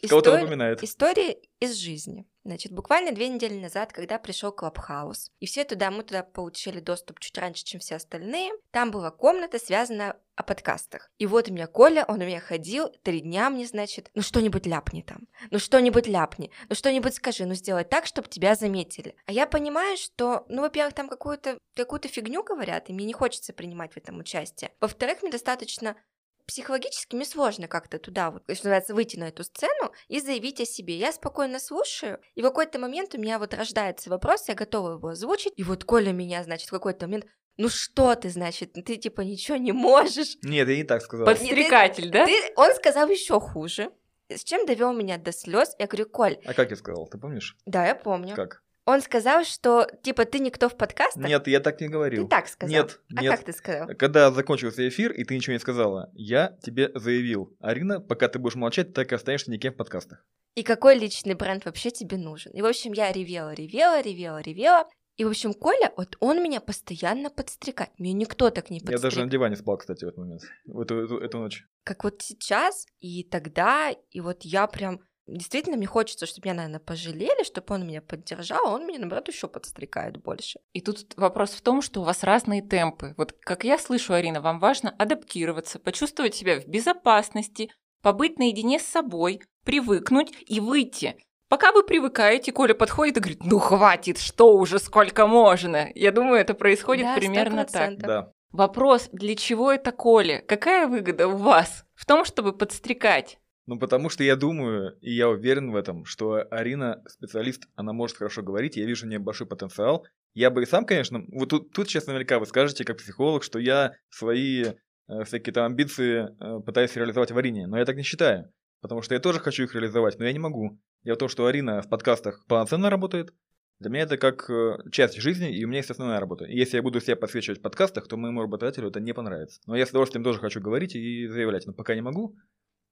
Кого-то 0.08 0.30
История- 0.30 0.38
напоминает. 0.42 0.84
История 0.84 1.38
из 1.60 1.74
жизни. 1.76 2.28
Значит, 2.46 2.74
буквально 2.74 3.12
две 3.14 3.30
недели 3.30 3.58
назад, 3.58 3.94
когда 3.94 4.20
пришел 4.20 4.52
Клабхаус, 4.52 5.32
и 5.40 5.46
все 5.46 5.64
туда, 5.64 5.90
мы 5.90 6.04
туда 6.04 6.24
получили 6.24 6.80
доступ 6.82 7.20
чуть 7.22 7.38
раньше, 7.38 7.64
чем 7.64 7.80
все 7.80 7.96
остальные, 7.96 8.52
там 8.72 8.92
была 8.92 9.12
комната, 9.12 9.58
связанная 9.60 10.20
о 10.36 10.44
подкастах. 10.44 11.10
И 11.18 11.26
вот 11.26 11.50
у 11.50 11.54
меня 11.54 11.68
Коля, 11.68 12.04
он 12.08 12.22
у 12.22 12.26
меня 12.26 12.42
ходил, 12.42 12.90
три 13.02 13.22
дня 13.22 13.50
мне, 13.50 13.66
значит, 13.66 14.12
ну 14.14 14.22
что-нибудь 14.22 14.66
ляпни 14.66 15.02
там, 15.02 15.22
ну 15.52 15.58
что-нибудь 15.60 16.06
ляпни, 16.08 16.52
ну 16.68 16.76
что-нибудь 16.76 17.16
скажи, 17.16 17.46
ну 17.46 17.54
сделай 17.54 17.86
так, 17.86 18.06
чтобы 18.06 18.28
тебя 18.28 18.56
заметили. 18.56 19.16
А 19.26 19.32
я 19.32 19.48
понимаю, 19.48 19.96
что, 19.96 20.46
ну, 20.50 20.64
во-первых, 20.64 20.94
там 20.96 21.08
какую-то 21.08 21.58
какую 21.76 22.02
фигню 22.02 22.44
говорят, 22.44 22.90
и 22.90 22.94
мне 22.94 23.06
не 23.06 23.14
хочется 23.14 23.54
принимать 23.54 23.94
в 23.94 23.98
этом 23.98 24.20
участие. 24.20 24.74
Во-вторых, 24.82 25.22
мне 25.22 25.32
достаточно 25.32 25.96
психологически 26.46 27.16
мне 27.16 27.26
сложно 27.26 27.68
как-то 27.68 28.00
туда, 28.00 28.32
вот, 28.32 28.44
что 28.44 28.52
называется, 28.66 28.94
выйти 28.94 29.18
на 29.18 29.26
эту 29.26 29.44
сцену 29.44 29.92
и 30.08 30.20
заявить 30.20 30.62
о 30.62 30.66
себе. 30.66 30.98
Я 30.98 31.12
спокойно 31.12 31.60
слушаю, 31.60 32.20
и 32.36 32.42
в 32.42 32.46
какой-то 32.46 32.80
момент 32.80 33.16
у 33.16 33.18
меня 33.18 33.40
вот 33.40 33.54
рождается 33.54 34.10
вопрос, 34.10 34.48
я 34.48 34.56
готова 34.56 34.94
его 34.94 35.08
озвучить, 35.10 35.54
и 35.56 35.64
вот 35.64 35.84
Коля 35.84 36.12
меня, 36.12 36.44
значит, 36.44 36.68
в 36.68 36.72
какой-то 36.72 37.08
момент, 37.08 37.26
ну 37.58 37.70
что 37.70 38.16
ты, 38.16 38.30
значит, 38.30 38.74
ты 38.74 38.98
типа 38.98 39.22
ничего 39.22 39.58
не 39.58 39.72
можешь. 39.72 40.38
Нет, 40.44 40.68
я 40.68 40.76
не 40.76 40.84
так 40.84 41.02
сказал. 41.02 41.26
Подстрекатель, 41.26 42.10
да? 42.10 42.26
Ты, 42.26 42.34
он 42.56 42.74
сказал 42.74 43.08
еще 43.10 43.40
хуже, 43.40 43.92
с 44.30 44.44
чем 44.44 44.66
довел 44.66 44.94
меня 44.94 45.18
до 45.18 45.32
слез. 45.32 45.76
Я 45.78 45.88
говорю, 45.88 46.08
Коль, 46.10 46.40
А 46.46 46.54
как 46.54 46.72
я 46.72 46.76
сказал, 46.76 47.08
ты 47.08 47.18
помнишь? 47.18 47.56
да, 47.66 47.86
я 47.86 47.96
помню. 47.96 48.36
Как? 48.36 48.64
Он 48.86 49.02
сказал, 49.02 49.46
что 49.46 49.88
типа 50.02 50.26
ты 50.26 50.40
никто 50.40 50.68
в 50.68 50.76
подкастах. 50.76 51.26
Нет, 51.26 51.48
я 51.48 51.60
так 51.62 51.80
не 51.80 51.88
ты 51.88 51.94
говорил. 51.94 52.28
так 52.28 52.48
сказал. 52.48 52.74
Нет, 52.74 53.00
А 53.16 53.22
нет. 53.22 53.32
как 53.36 53.46
ты 53.46 53.54
сказал? 53.54 53.88
Когда 53.98 54.30
закончился 54.32 54.88
эфир, 54.88 55.12
и 55.14 55.24
ты 55.24 55.36
ничего 55.36 55.54
не 55.54 55.60
сказала, 55.60 56.12
я 56.14 56.58
тебе 56.62 56.92
заявил, 56.94 57.56
Арина, 57.60 58.02
пока 58.02 58.28
ты 58.28 58.40
будешь 58.40 58.56
молчать, 58.56 58.88
ты 58.90 58.94
так 58.94 59.12
и 59.12 59.16
останешься 59.16 59.52
никем 59.52 59.74
в 59.74 59.78
подкастах. 59.78 60.26
И 60.56 60.64
какой 60.64 60.98
личный 61.00 61.34
бренд 61.34 61.66
вообще 61.66 61.92
тебе 61.92 62.18
нужен? 62.18 62.52
И, 62.52 62.62
в 62.62 62.66
общем, 62.66 62.92
я 62.94 63.12
ревела, 63.12 63.54
ревела, 63.54 64.02
ревела, 64.02 64.40
ревела. 64.42 64.88
И, 65.16 65.24
в 65.26 65.30
общем, 65.30 65.54
Коля, 65.54 65.92
вот 65.96 66.18
он 66.20 66.44
меня 66.44 66.60
постоянно 66.60 67.30
подстрекает. 67.30 67.92
Меня 68.00 68.14
никто 68.14 68.50
так 68.50 68.70
не 68.70 68.78
Я 68.80 68.84
даже 68.84 68.98
на 68.98 69.02
подстрекает. 69.02 69.32
диване 69.32 69.56
спал, 69.56 69.78
кстати, 69.78 70.04
в 70.04 70.08
этот 70.08 70.18
момент, 70.18 70.42
в 70.66 70.80
эту, 70.82 71.06
эту, 71.06 71.18
эту 71.20 71.38
ночь. 71.40 71.66
Как 71.84 72.04
вот 72.04 72.22
сейчас 72.22 72.86
и 73.00 73.24
тогда, 73.24 73.92
и 74.12 74.20
вот 74.22 74.42
я 74.44 74.68
прям... 74.68 75.00
Действительно, 75.26 75.78
мне 75.78 75.88
хочется, 75.88 76.26
чтобы 76.26 76.48
меня, 76.48 76.56
наверное, 76.56 76.80
пожалели, 76.80 77.44
чтобы 77.44 77.76
он 77.76 77.88
меня 77.88 78.02
поддержал, 78.02 78.68
а 78.68 78.72
он 78.72 78.86
меня, 78.86 79.00
наоборот, 79.00 79.28
еще 79.30 79.48
подстрекает 79.48 80.22
больше. 80.22 80.60
И 80.74 80.82
тут 80.82 81.14
вопрос 81.16 81.52
в 81.52 81.62
том, 81.62 81.82
что 81.82 82.02
у 82.02 82.04
вас 82.04 82.24
разные 82.24 82.62
темпы. 82.62 83.14
Вот 83.18 83.34
как 83.40 83.64
я 83.64 83.78
слышу, 83.78 84.14
Арина, 84.14 84.42
вам 84.42 84.60
важно 84.60 84.90
адаптироваться, 84.90 85.80
почувствовать 85.80 86.36
себя 86.36 86.60
в 86.60 86.68
безопасности, 86.68 87.72
побыть 88.02 88.38
наедине 88.38 88.80
с 88.80 88.84
собой, 88.86 89.42
привыкнуть 89.64 90.34
и 90.46 90.60
выйти. 90.60 91.16
Пока 91.48 91.72
вы 91.72 91.84
привыкаете, 91.84 92.52
Коля 92.52 92.74
подходит 92.74 93.18
и 93.18 93.20
говорит, 93.20 93.44
ну 93.46 93.60
хватит, 93.60 94.18
что 94.18 94.58
уже, 94.58 94.80
сколько 94.80 95.28
можно. 95.28 95.90
Я 95.96 96.12
думаю, 96.12 96.42
это 96.42 96.54
происходит 96.54 97.06
Да, 97.06 97.16
примерно 97.16 97.62
100%. 97.62 97.66
так. 97.72 97.98
Да. 98.00 98.32
Вопрос, 98.52 99.10
для 99.12 99.36
чего 99.36 99.72
это 99.72 99.92
Коля? 99.92 100.44
Какая 100.48 100.88
выгода 100.88 101.28
у 101.28 101.38
вас 101.38 101.86
в 101.96 102.06
том, 102.06 102.26
чтобы 102.26 102.54
подстрекать? 102.54 103.40
Ну, 103.66 103.80
потому 103.80 104.10
что 104.10 104.24
я 104.24 104.36
думаю, 104.36 104.98
и 105.00 105.12
я 105.14 105.30
уверен 105.30 105.72
в 105.72 105.76
этом, 105.78 106.04
что 106.04 106.46
Арина 106.52 107.02
специалист, 107.08 107.64
она 107.76 107.94
может 107.94 108.18
хорошо 108.18 108.44
говорить, 108.44 108.76
я 108.76 108.86
вижу 108.86 109.06
у 109.06 109.10
нее 109.10 109.20
большой 109.20 109.48
потенциал. 109.48 110.06
Я 110.34 110.50
бы 110.50 110.64
и 110.64 110.66
сам, 110.66 110.86
конечно, 110.86 111.24
вот 111.30 111.50
тут, 111.50 111.72
тут 111.72 111.88
сейчас 111.88 112.08
наверняка 112.08 112.40
вы 112.40 112.46
скажете, 112.46 112.84
как 112.84 112.98
психолог, 112.98 113.44
что 113.44 113.60
я 113.60 113.94
свои 114.10 114.66
э, 115.08 115.24
всякие 115.24 115.54
там 115.54 115.66
амбиции 115.66 116.28
э, 116.28 116.60
пытаюсь 116.62 116.96
реализовать 116.96 117.32
в 117.32 117.38
Арине, 117.38 117.68
но 117.68 117.78
я 117.78 117.86
так 117.86 117.96
не 117.96 118.04
считаю, 118.04 118.52
потому 118.82 119.02
что 119.02 119.14
я 119.14 119.22
тоже 119.22 119.40
хочу 119.40 119.64
их 119.64 119.74
реализовать, 119.76 120.20
но 120.20 120.26
я 120.26 120.34
не 120.34 120.40
могу. 120.40 120.80
В 121.06 121.16
том, 121.16 121.30
что 121.30 121.46
Арина 121.46 121.82
в 121.82 121.90
подкастах 121.90 122.46
полноценно 122.48 122.90
работает, 122.90 123.34
Для 123.80 123.90
меня 123.90 124.04
это 124.04 124.18
как 124.18 124.50
э, 124.50 124.78
часть 124.92 125.16
жизни, 125.22 125.56
и 125.56 125.64
у 125.66 125.68
меня 125.68 125.80
есть 125.80 125.92
основная 125.92 126.20
работа. 126.20 126.46
И 126.46 126.56
если 126.58 126.78
я 126.78 126.84
буду 126.84 127.02
себя 127.02 127.16
подсвечивать 127.16 127.60
в 127.60 127.62
подкастах, 127.62 128.08
то 128.08 128.18
моему 128.18 128.42
работодателю 128.42 128.90
это 128.90 129.00
не 129.00 129.14
понравится. 129.14 129.62
Но 129.68 129.76
я 129.76 129.86
с 129.86 129.90
удовольствием 129.90 130.24
тоже 130.24 130.40
хочу 130.40 130.62
говорить 130.62 130.96
и 130.96 131.28
заявлять, 131.28 131.66
но 131.66 131.74
пока 131.74 131.96
не 131.96 132.02
могу, 132.02 132.36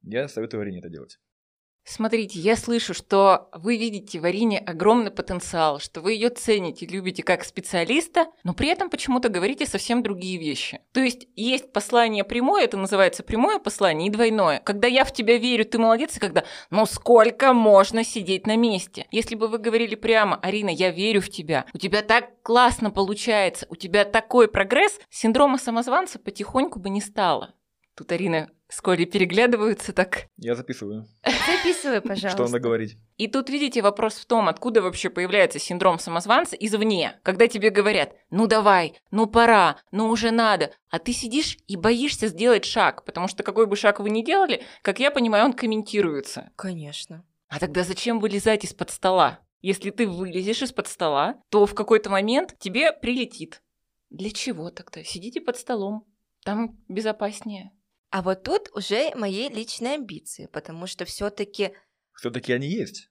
я 0.04 0.28
советую 0.28 0.62
Арине 0.62 0.80
это 0.80 0.90
делать. 0.90 1.20
Смотрите, 1.84 2.40
я 2.40 2.56
слышу, 2.56 2.94
что 2.94 3.50
вы 3.54 3.76
видите 3.76 4.20
в 4.20 4.26
Арине 4.26 4.60
огромный 4.60 5.10
потенциал, 5.10 5.80
что 5.80 6.02
вы 6.02 6.14
ее 6.14 6.30
цените, 6.30 6.86
любите 6.86 7.24
как 7.24 7.44
специалиста, 7.44 8.28
но 8.44 8.54
при 8.54 8.70
этом 8.70 8.90
почему-то 8.92 9.30
говорите 9.30 9.66
совсем 9.66 10.04
другие 10.04 10.40
вещи. 10.40 10.82
То 10.94 11.00
есть 11.00 11.28
есть 11.36 11.74
послание 11.74 12.24
прямое, 12.24 12.66
это 12.66 12.78
называется 12.78 13.24
прямое 13.24 13.58
послание, 13.58 14.10
и 14.10 14.12
двойное. 14.12 14.62
Когда 14.64 14.88
я 14.88 15.04
в 15.04 15.12
тебя 15.12 15.38
верю, 15.38 15.66
ты 15.66 15.80
молодец, 15.80 16.18
и 16.18 16.20
когда 16.20 16.44
ну 16.70 16.86
сколько 16.86 17.52
можно 17.52 18.04
сидеть 18.04 18.46
на 18.46 18.58
месте? 18.58 19.08
Если 19.10 19.34
бы 19.34 19.48
вы 19.48 19.58
говорили 19.58 19.96
прямо, 19.96 20.38
Арина, 20.38 20.70
я 20.70 20.92
верю 20.92 21.22
в 21.22 21.30
тебя, 21.30 21.66
у 21.74 21.80
тебя 21.80 22.04
так 22.04 22.44
классно 22.44 22.92
получается, 22.92 23.66
у 23.70 23.76
тебя 23.76 24.06
такой 24.06 24.48
прогресс, 24.48 25.00
синдрома 25.10 25.58
самозванца 25.58 26.20
потихоньку 26.20 26.80
бы 26.80 26.92
не 26.92 27.02
стало. 27.02 27.56
Тут 28.02 28.14
Арина 28.14 28.50
с 28.68 28.82
Колей 28.82 29.06
переглядываются 29.06 29.94
так. 29.94 30.26
Я 30.36 30.56
записываю. 30.56 31.06
Записывай, 31.24 32.02
пожалуйста. 32.02 32.30
Что 32.30 32.46
надо 32.46 32.60
говорить. 32.60 32.98
И 33.18 33.28
тут, 33.28 33.48
видите, 33.52 33.84
вопрос 33.84 34.16
в 34.16 34.26
том, 34.26 34.50
откуда 34.50 34.82
вообще 34.82 35.12
появляется 35.12 35.60
синдром 35.60 36.00
самозванца 36.00 36.56
извне, 36.56 37.20
когда 37.22 37.48
тебе 37.48 37.70
говорят, 37.70 38.16
ну 38.32 38.48
давай, 38.48 39.00
ну 39.12 39.28
пора, 39.28 39.78
ну 39.92 40.10
уже 40.10 40.32
надо, 40.32 40.74
а 40.90 40.98
ты 40.98 41.14
сидишь 41.14 41.60
и 41.68 41.76
боишься 41.76 42.26
сделать 42.26 42.66
шаг, 42.66 43.06
потому 43.06 43.28
что 43.28 43.44
какой 43.44 43.68
бы 43.68 43.76
шаг 43.76 44.00
вы 44.00 44.10
ни 44.10 44.24
делали, 44.24 44.64
как 44.82 45.00
я 45.00 45.12
понимаю, 45.12 45.46
он 45.46 45.54
комментируется. 45.54 46.50
Конечно. 46.56 47.24
А 47.50 47.60
тогда 47.60 47.84
зачем 47.84 48.20
вылезать 48.20 48.64
из-под 48.64 48.90
стола? 48.90 49.42
Если 49.62 49.92
ты 49.92 50.08
вылезешь 50.08 50.64
из-под 50.64 50.88
стола, 50.88 51.36
то 51.50 51.68
в 51.68 51.76
какой-то 51.76 52.10
момент 52.10 52.56
тебе 52.58 52.94
прилетит. 52.94 53.62
Для 54.10 54.32
чего 54.32 54.72
тогда? 54.72 55.04
Сидите 55.04 55.40
под 55.40 55.58
столом, 55.58 56.08
там 56.44 56.80
безопаснее. 56.88 57.72
А 58.12 58.22
вот 58.22 58.44
тут 58.44 58.70
уже 58.74 59.16
мои 59.16 59.48
личные 59.48 59.96
амбиции, 59.96 60.48
потому 60.48 60.86
что 60.86 61.06
все-таки... 61.06 61.74
Все-таки 62.14 62.52
они 62.52 62.68
есть. 62.68 63.10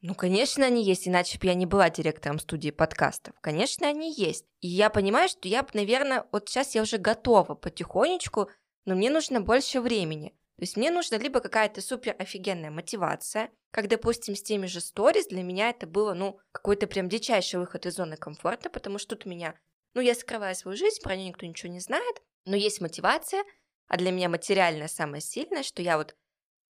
Ну, 0.00 0.14
конечно, 0.16 0.66
они 0.66 0.82
есть, 0.82 1.06
иначе 1.06 1.38
бы 1.38 1.46
я 1.46 1.54
не 1.54 1.66
была 1.66 1.88
директором 1.88 2.40
студии 2.40 2.70
подкастов. 2.70 3.34
Конечно, 3.40 3.86
они 3.86 4.12
есть. 4.12 4.44
И 4.60 4.66
я 4.66 4.90
понимаю, 4.90 5.28
что 5.28 5.46
я, 5.46 5.64
наверное, 5.72 6.26
вот 6.32 6.48
сейчас 6.48 6.74
я 6.74 6.82
уже 6.82 6.98
готова 6.98 7.54
потихонечку, 7.54 8.50
но 8.86 8.96
мне 8.96 9.08
нужно 9.08 9.40
больше 9.40 9.80
времени. 9.80 10.30
То 10.56 10.62
есть 10.62 10.76
мне 10.76 10.90
нужна 10.90 11.16
либо 11.18 11.40
какая-то 11.40 11.80
супер 11.80 12.16
офигенная 12.18 12.72
мотивация, 12.72 13.50
как, 13.70 13.86
допустим, 13.88 14.34
с 14.34 14.42
теми 14.42 14.66
же 14.66 14.80
сторис, 14.80 15.28
для 15.28 15.44
меня 15.44 15.70
это 15.70 15.86
было, 15.86 16.12
ну, 16.12 16.40
какой-то 16.50 16.88
прям 16.88 17.08
дичайший 17.08 17.60
выход 17.60 17.86
из 17.86 17.94
зоны 17.94 18.16
комфорта, 18.16 18.68
потому 18.68 18.98
что 18.98 19.14
тут 19.14 19.26
меня, 19.26 19.54
ну, 19.94 20.00
я 20.00 20.14
скрываю 20.14 20.56
свою 20.56 20.76
жизнь, 20.76 21.00
про 21.02 21.14
нее 21.14 21.28
никто 21.28 21.46
ничего 21.46 21.72
не 21.72 21.80
знает, 21.80 22.20
но 22.46 22.56
есть 22.56 22.80
мотивация– 22.80 23.44
а 23.90 23.96
для 23.96 24.12
меня 24.12 24.28
материальное 24.28 24.86
самое 24.86 25.20
сильное, 25.20 25.64
что 25.64 25.82
я 25.82 25.98
вот, 25.98 26.16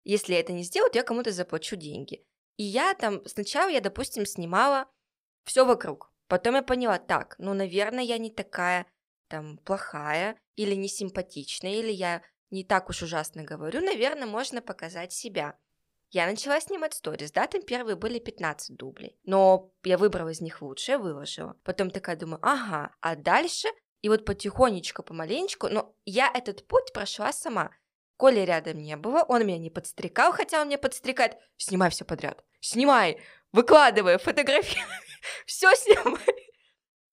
если 0.04 0.34
я 0.34 0.40
это 0.40 0.52
не 0.52 0.62
сделаю, 0.62 0.90
то 0.90 0.98
я 0.98 1.02
кому-то 1.02 1.32
заплачу 1.32 1.75
деньги. 1.75 2.25
И 2.56 2.62
я 2.62 2.94
там, 2.94 3.26
сначала 3.26 3.68
я, 3.68 3.80
допустим, 3.80 4.25
снимала 4.25 4.87
все 5.44 5.66
вокруг. 5.66 6.12
Потом 6.28 6.54
я 6.54 6.62
поняла, 6.62 6.98
так, 6.98 7.34
ну, 7.38 7.54
наверное, 7.54 8.04
я 8.04 8.18
не 8.18 8.30
такая 8.30 8.87
там 9.26 9.58
плохая 9.58 10.38
или 10.54 10.76
не 10.76 10.88
симпатичная, 10.88 11.72
или 11.72 11.90
я 11.90 12.22
не 12.50 12.62
так 12.62 12.88
уж 12.88 13.02
ужасно 13.02 13.42
говорю, 13.42 13.80
наверное, 13.80 14.26
можно 14.26 14.62
показать 14.62 15.12
себя. 15.12 15.58
Я 16.10 16.26
начала 16.26 16.60
снимать 16.60 16.94
сторис, 16.94 17.32
да, 17.32 17.48
там 17.48 17.62
первые 17.62 17.96
были 17.96 18.20
15 18.20 18.76
дублей, 18.76 19.18
но 19.25 19.72
я 19.82 19.98
выбрала 19.98 20.28
из 20.28 20.40
них 20.40 20.62
лучшее, 20.62 20.98
выложила. 20.98 21.56
Потом 21.64 21.90
такая 21.90 22.16
думаю, 22.16 22.38
ага, 22.42 22.94
а 23.00 23.16
дальше 23.16 23.68
и 24.02 24.08
вот 24.08 24.24
потихонечку, 24.24 25.02
помаленечку, 25.02 25.68
но 25.68 25.94
я 26.04 26.30
этот 26.32 26.66
путь 26.66 26.92
прошла 26.92 27.32
сама. 27.32 27.70
Коли 28.16 28.40
рядом 28.40 28.78
не 28.78 28.96
было, 28.96 29.24
он 29.28 29.46
меня 29.46 29.58
не 29.58 29.70
подстрекал, 29.70 30.32
хотя 30.32 30.60
он 30.60 30.68
меня 30.68 30.78
подстрекает. 30.78 31.36
Снимай 31.56 31.90
все 31.90 32.04
подряд. 32.04 32.44
Снимай, 32.60 33.20
выкладывай, 33.52 34.18
фотографируй, 34.18 34.84
все 35.46 35.74
снимай. 35.74 36.52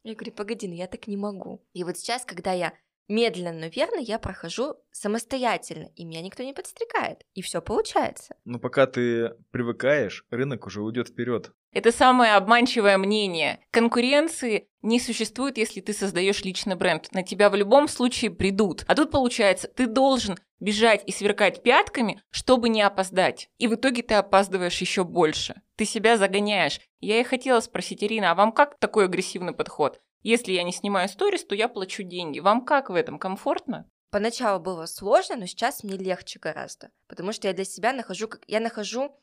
Я 0.04 0.14
говорю, 0.14 0.34
погоди, 0.34 0.68
ну 0.68 0.74
я 0.74 0.88
так 0.88 1.08
не 1.08 1.18
могу. 1.18 1.66
И 1.74 1.84
вот 1.84 1.98
сейчас, 1.98 2.26
когда 2.26 2.54
я 2.54 2.74
медленно, 3.08 3.60
но 3.60 3.68
верно 3.68 4.00
я 4.00 4.20
прохожу 4.20 4.76
самостоятельно, 4.92 5.90
и 5.96 6.06
меня 6.06 6.22
никто 6.22 6.44
не 6.44 6.54
подстрекает, 6.54 7.24
и 7.34 7.42
все 7.42 7.62
получается. 7.62 8.36
Но 8.46 8.60
пока 8.60 8.88
ты 8.88 9.34
привыкаешь, 9.52 10.26
рынок 10.30 10.66
уже 10.66 10.82
уйдет 10.82 11.10
вперед. 11.10 11.52
Это 11.72 11.92
самое 11.92 12.36
обманчивое 12.36 12.98
мнение. 12.98 13.60
Конкуренции 13.72 14.70
не 14.82 15.00
существует, 15.00 15.58
если 15.58 15.82
ты 15.82 15.92
создаешь 15.92 16.44
личный 16.44 16.76
бренд. 16.76 17.12
На 17.12 17.22
тебя 17.22 17.50
в 17.50 17.56
любом 17.56 17.90
случае 17.90 18.32
придут. 18.32 18.86
А 18.88 18.96
тут 18.96 19.12
получается, 19.12 19.68
ты 19.68 19.86
должен 19.86 20.38
бежать 20.62 21.04
и 21.06 21.12
сверкать 21.12 21.64
пятками, 21.64 22.22
чтобы 22.30 22.70
не 22.70 22.82
опоздать. 22.82 23.50
И 23.58 23.68
в 23.68 23.76
итоге 23.76 24.04
ты 24.04 24.14
опаздываешь 24.14 24.80
еще 24.80 25.04
больше. 25.04 25.62
Ты 25.76 25.84
себя 25.84 26.18
загоняешь. 26.18 26.80
Я 27.02 27.20
и 27.20 27.24
хотела 27.24 27.60
спросить, 27.60 28.04
Ирина, 28.04 28.32
а 28.32 28.36
вам 28.36 28.54
как 28.54 28.80
такой 28.80 29.06
агрессивный 29.06 29.54
подход? 29.54 30.02
Если 30.26 30.54
я 30.54 30.64
не 30.64 30.72
снимаю 30.72 31.08
сторис, 31.08 31.46
то 31.46 31.54
я 31.54 31.70
плачу 31.70 32.02
деньги. 32.02 32.40
Вам 32.40 32.66
как 32.66 32.90
в 32.90 32.96
этом? 32.96 33.20
Комфортно? 33.20 33.88
Поначалу 34.10 34.60
было 34.60 34.88
сложно, 34.88 35.36
но 35.36 35.46
сейчас 35.46 35.84
мне 35.84 35.98
легче 35.98 36.40
гораздо. 36.40 36.90
Потому 37.08 37.32
что 37.32 37.48
я 37.48 37.54
для 37.54 37.64
себя 37.64 37.94
нахожу, 37.94 38.28
я 38.48 38.60
нахожу 38.60 39.22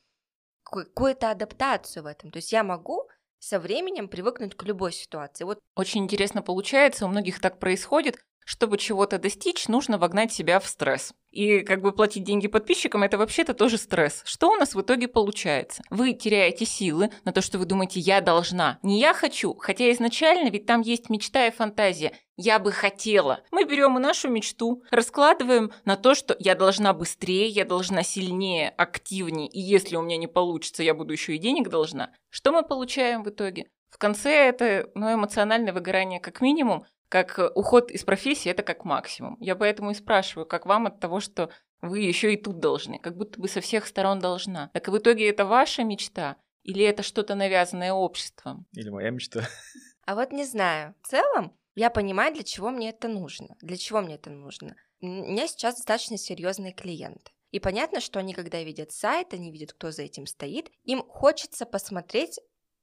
какую-то 0.62 1.32
адаптацию 1.32 2.04
в 2.04 2.06
этом. 2.06 2.30
То 2.30 2.36
есть 2.36 2.52
я 2.52 2.62
могу 2.62 3.08
со 3.40 3.58
временем 3.58 4.06
привыкнуть 4.06 4.54
к 4.54 4.62
любой 4.62 4.92
ситуации. 4.92 5.42
Вот. 5.42 5.58
Очень 5.74 6.04
интересно 6.04 6.40
получается, 6.40 7.04
у 7.04 7.08
многих 7.08 7.40
так 7.40 7.58
происходит, 7.58 8.20
чтобы 8.44 8.78
чего-то 8.78 9.18
достичь, 9.18 9.66
нужно 9.66 9.98
вогнать 9.98 10.32
себя 10.32 10.60
в 10.60 10.68
стресс. 10.68 11.12
И 11.32 11.60
как 11.60 11.80
бы 11.80 11.92
платить 11.92 12.24
деньги 12.24 12.46
подписчикам– 12.46 13.02
это 13.04 13.16
вообще-то 13.16 13.54
тоже 13.54 13.78
стресс. 13.78 14.22
Что 14.24 14.50
у 14.50 14.56
нас 14.56 14.74
в 14.74 14.80
итоге 14.82 15.08
получается? 15.08 15.82
Вы 15.88 16.12
теряете 16.12 16.66
силы 16.66 17.10
на 17.24 17.32
то, 17.32 17.40
что 17.40 17.58
вы 17.58 17.64
думаете 17.64 18.00
«я 18.00 18.20
должна». 18.20 18.78
Не 18.82 19.00
«я 19.00 19.14
хочу», 19.14 19.54
хотя 19.54 19.90
изначально 19.92 20.50
ведь 20.50 20.66
там 20.66 20.82
есть 20.82 21.08
мечта 21.08 21.46
и 21.46 21.50
фантазия. 21.50 22.12
«Я 22.36 22.58
бы 22.58 22.70
хотела». 22.70 23.40
Мы 23.50 23.64
берем 23.64 23.96
и 23.96 24.00
нашу 24.00 24.28
мечту, 24.28 24.82
раскладываем 24.90 25.72
на 25.86 25.96
то, 25.96 26.14
что 26.14 26.36
я 26.38 26.54
должна 26.54 26.92
быстрее, 26.92 27.48
я 27.48 27.64
должна 27.64 28.02
сильнее, 28.02 28.68
активнее, 28.76 29.48
и 29.48 29.60
если 29.60 29.96
у 29.96 30.02
меня 30.02 30.18
не 30.18 30.26
получится, 30.26 30.82
я 30.82 30.92
буду 30.92 31.12
еще 31.12 31.34
и 31.34 31.38
денег 31.38 31.70
должна. 31.70 32.10
Что 32.28 32.52
мы 32.52 32.62
получаем 32.62 33.22
в 33.22 33.30
итоге? 33.30 33.68
В 33.88 33.96
конце 33.98 34.48
это 34.48 34.90
ну, 34.94 35.14
эмоциональное 35.14 35.72
выгорание 35.72 36.20
как 36.20 36.40
минимум, 36.40 36.84
как 37.12 37.38
э, 37.38 37.50
уход 37.54 37.90
из 37.90 38.04
профессии 38.04 38.50
это 38.50 38.62
как 38.62 38.86
максимум. 38.86 39.36
Я 39.38 39.54
поэтому 39.54 39.90
и 39.90 39.94
спрашиваю, 39.94 40.46
как 40.46 40.64
вам 40.64 40.86
от 40.86 40.98
того, 40.98 41.20
что 41.20 41.50
вы 41.82 42.00
еще 42.00 42.32
и 42.32 42.38
тут 42.38 42.58
должны, 42.58 42.98
как 42.98 43.18
будто 43.18 43.38
бы 43.38 43.48
со 43.48 43.60
всех 43.60 43.86
сторон 43.86 44.18
должна. 44.18 44.70
Так 44.72 44.88
в 44.88 44.96
итоге 44.96 45.28
это 45.28 45.44
ваша 45.44 45.84
мечта 45.84 46.36
или 46.62 46.82
это 46.82 47.02
что-то 47.02 47.34
навязанное 47.34 47.92
обществом? 47.92 48.66
Или 48.72 48.88
моя 48.88 49.10
мечта. 49.10 49.46
А 50.04 50.16
вот 50.16 50.32
не 50.32 50.44
знаю. 50.44 50.96
В 51.02 51.08
целом, 51.08 51.56
я 51.76 51.88
понимаю, 51.88 52.34
для 52.34 52.42
чего 52.42 52.70
мне 52.70 52.90
это 52.90 53.06
нужно. 53.06 53.54
Для 53.60 53.76
чего 53.76 54.00
мне 54.00 54.16
это 54.16 54.30
нужно. 54.30 54.74
У 55.00 55.06
меня 55.06 55.46
сейчас 55.46 55.76
достаточно 55.76 56.18
серьезные 56.18 56.72
клиенты. 56.72 57.30
И 57.52 57.60
понятно, 57.60 58.00
что 58.00 58.18
они, 58.18 58.34
когда 58.34 58.60
видят 58.64 58.90
сайт, 58.90 59.32
они 59.32 59.52
видят, 59.52 59.74
кто 59.74 59.92
за 59.92 60.02
этим 60.02 60.26
стоит, 60.26 60.72
им 60.82 61.04
хочется 61.06 61.66
посмотреть 61.66 62.40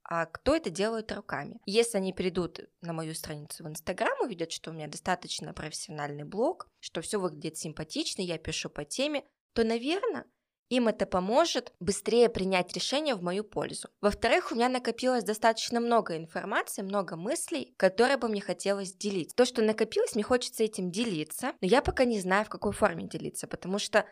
а 0.09 0.25
кто 0.25 0.55
это 0.55 0.71
делает 0.71 1.11
руками. 1.11 1.61
Если 1.67 1.97
они 1.97 2.13
придут 2.13 2.61
на 2.81 2.93
мою 2.93 3.13
страницу 3.13 3.63
в 3.63 3.67
Инстаграм, 3.67 4.19
увидят, 4.21 4.51
что 4.51 4.71
у 4.71 4.73
меня 4.73 4.87
достаточно 4.87 5.53
профессиональный 5.53 6.23
блог, 6.23 6.67
что 6.79 7.01
все 7.01 7.19
выглядит 7.19 7.57
симпатично, 7.57 8.23
я 8.23 8.39
пишу 8.39 8.71
по 8.71 8.83
теме, 8.83 9.23
то, 9.53 9.63
наверное, 9.63 10.25
им 10.69 10.87
это 10.87 11.05
поможет 11.05 11.73
быстрее 11.79 12.27
принять 12.29 12.73
решение 12.73 13.13
в 13.13 13.21
мою 13.21 13.43
пользу. 13.43 13.89
Во-вторых, 14.01 14.51
у 14.51 14.55
меня 14.55 14.67
накопилось 14.67 15.23
достаточно 15.23 15.79
много 15.79 16.17
информации, 16.17 16.81
много 16.81 17.15
мыслей, 17.15 17.75
которые 17.77 18.17
бы 18.17 18.29
мне 18.29 18.41
хотелось 18.41 18.93
делить. 18.93 19.35
То, 19.35 19.45
что 19.45 19.61
накопилось, 19.61 20.15
мне 20.15 20.23
хочется 20.23 20.63
этим 20.63 20.89
делиться, 20.89 21.53
но 21.61 21.67
я 21.67 21.83
пока 21.83 22.05
не 22.05 22.19
знаю, 22.19 22.45
в 22.45 22.49
какой 22.49 22.71
форме 22.71 23.07
делиться, 23.07 23.47
потому 23.47 23.77
что 23.77 24.05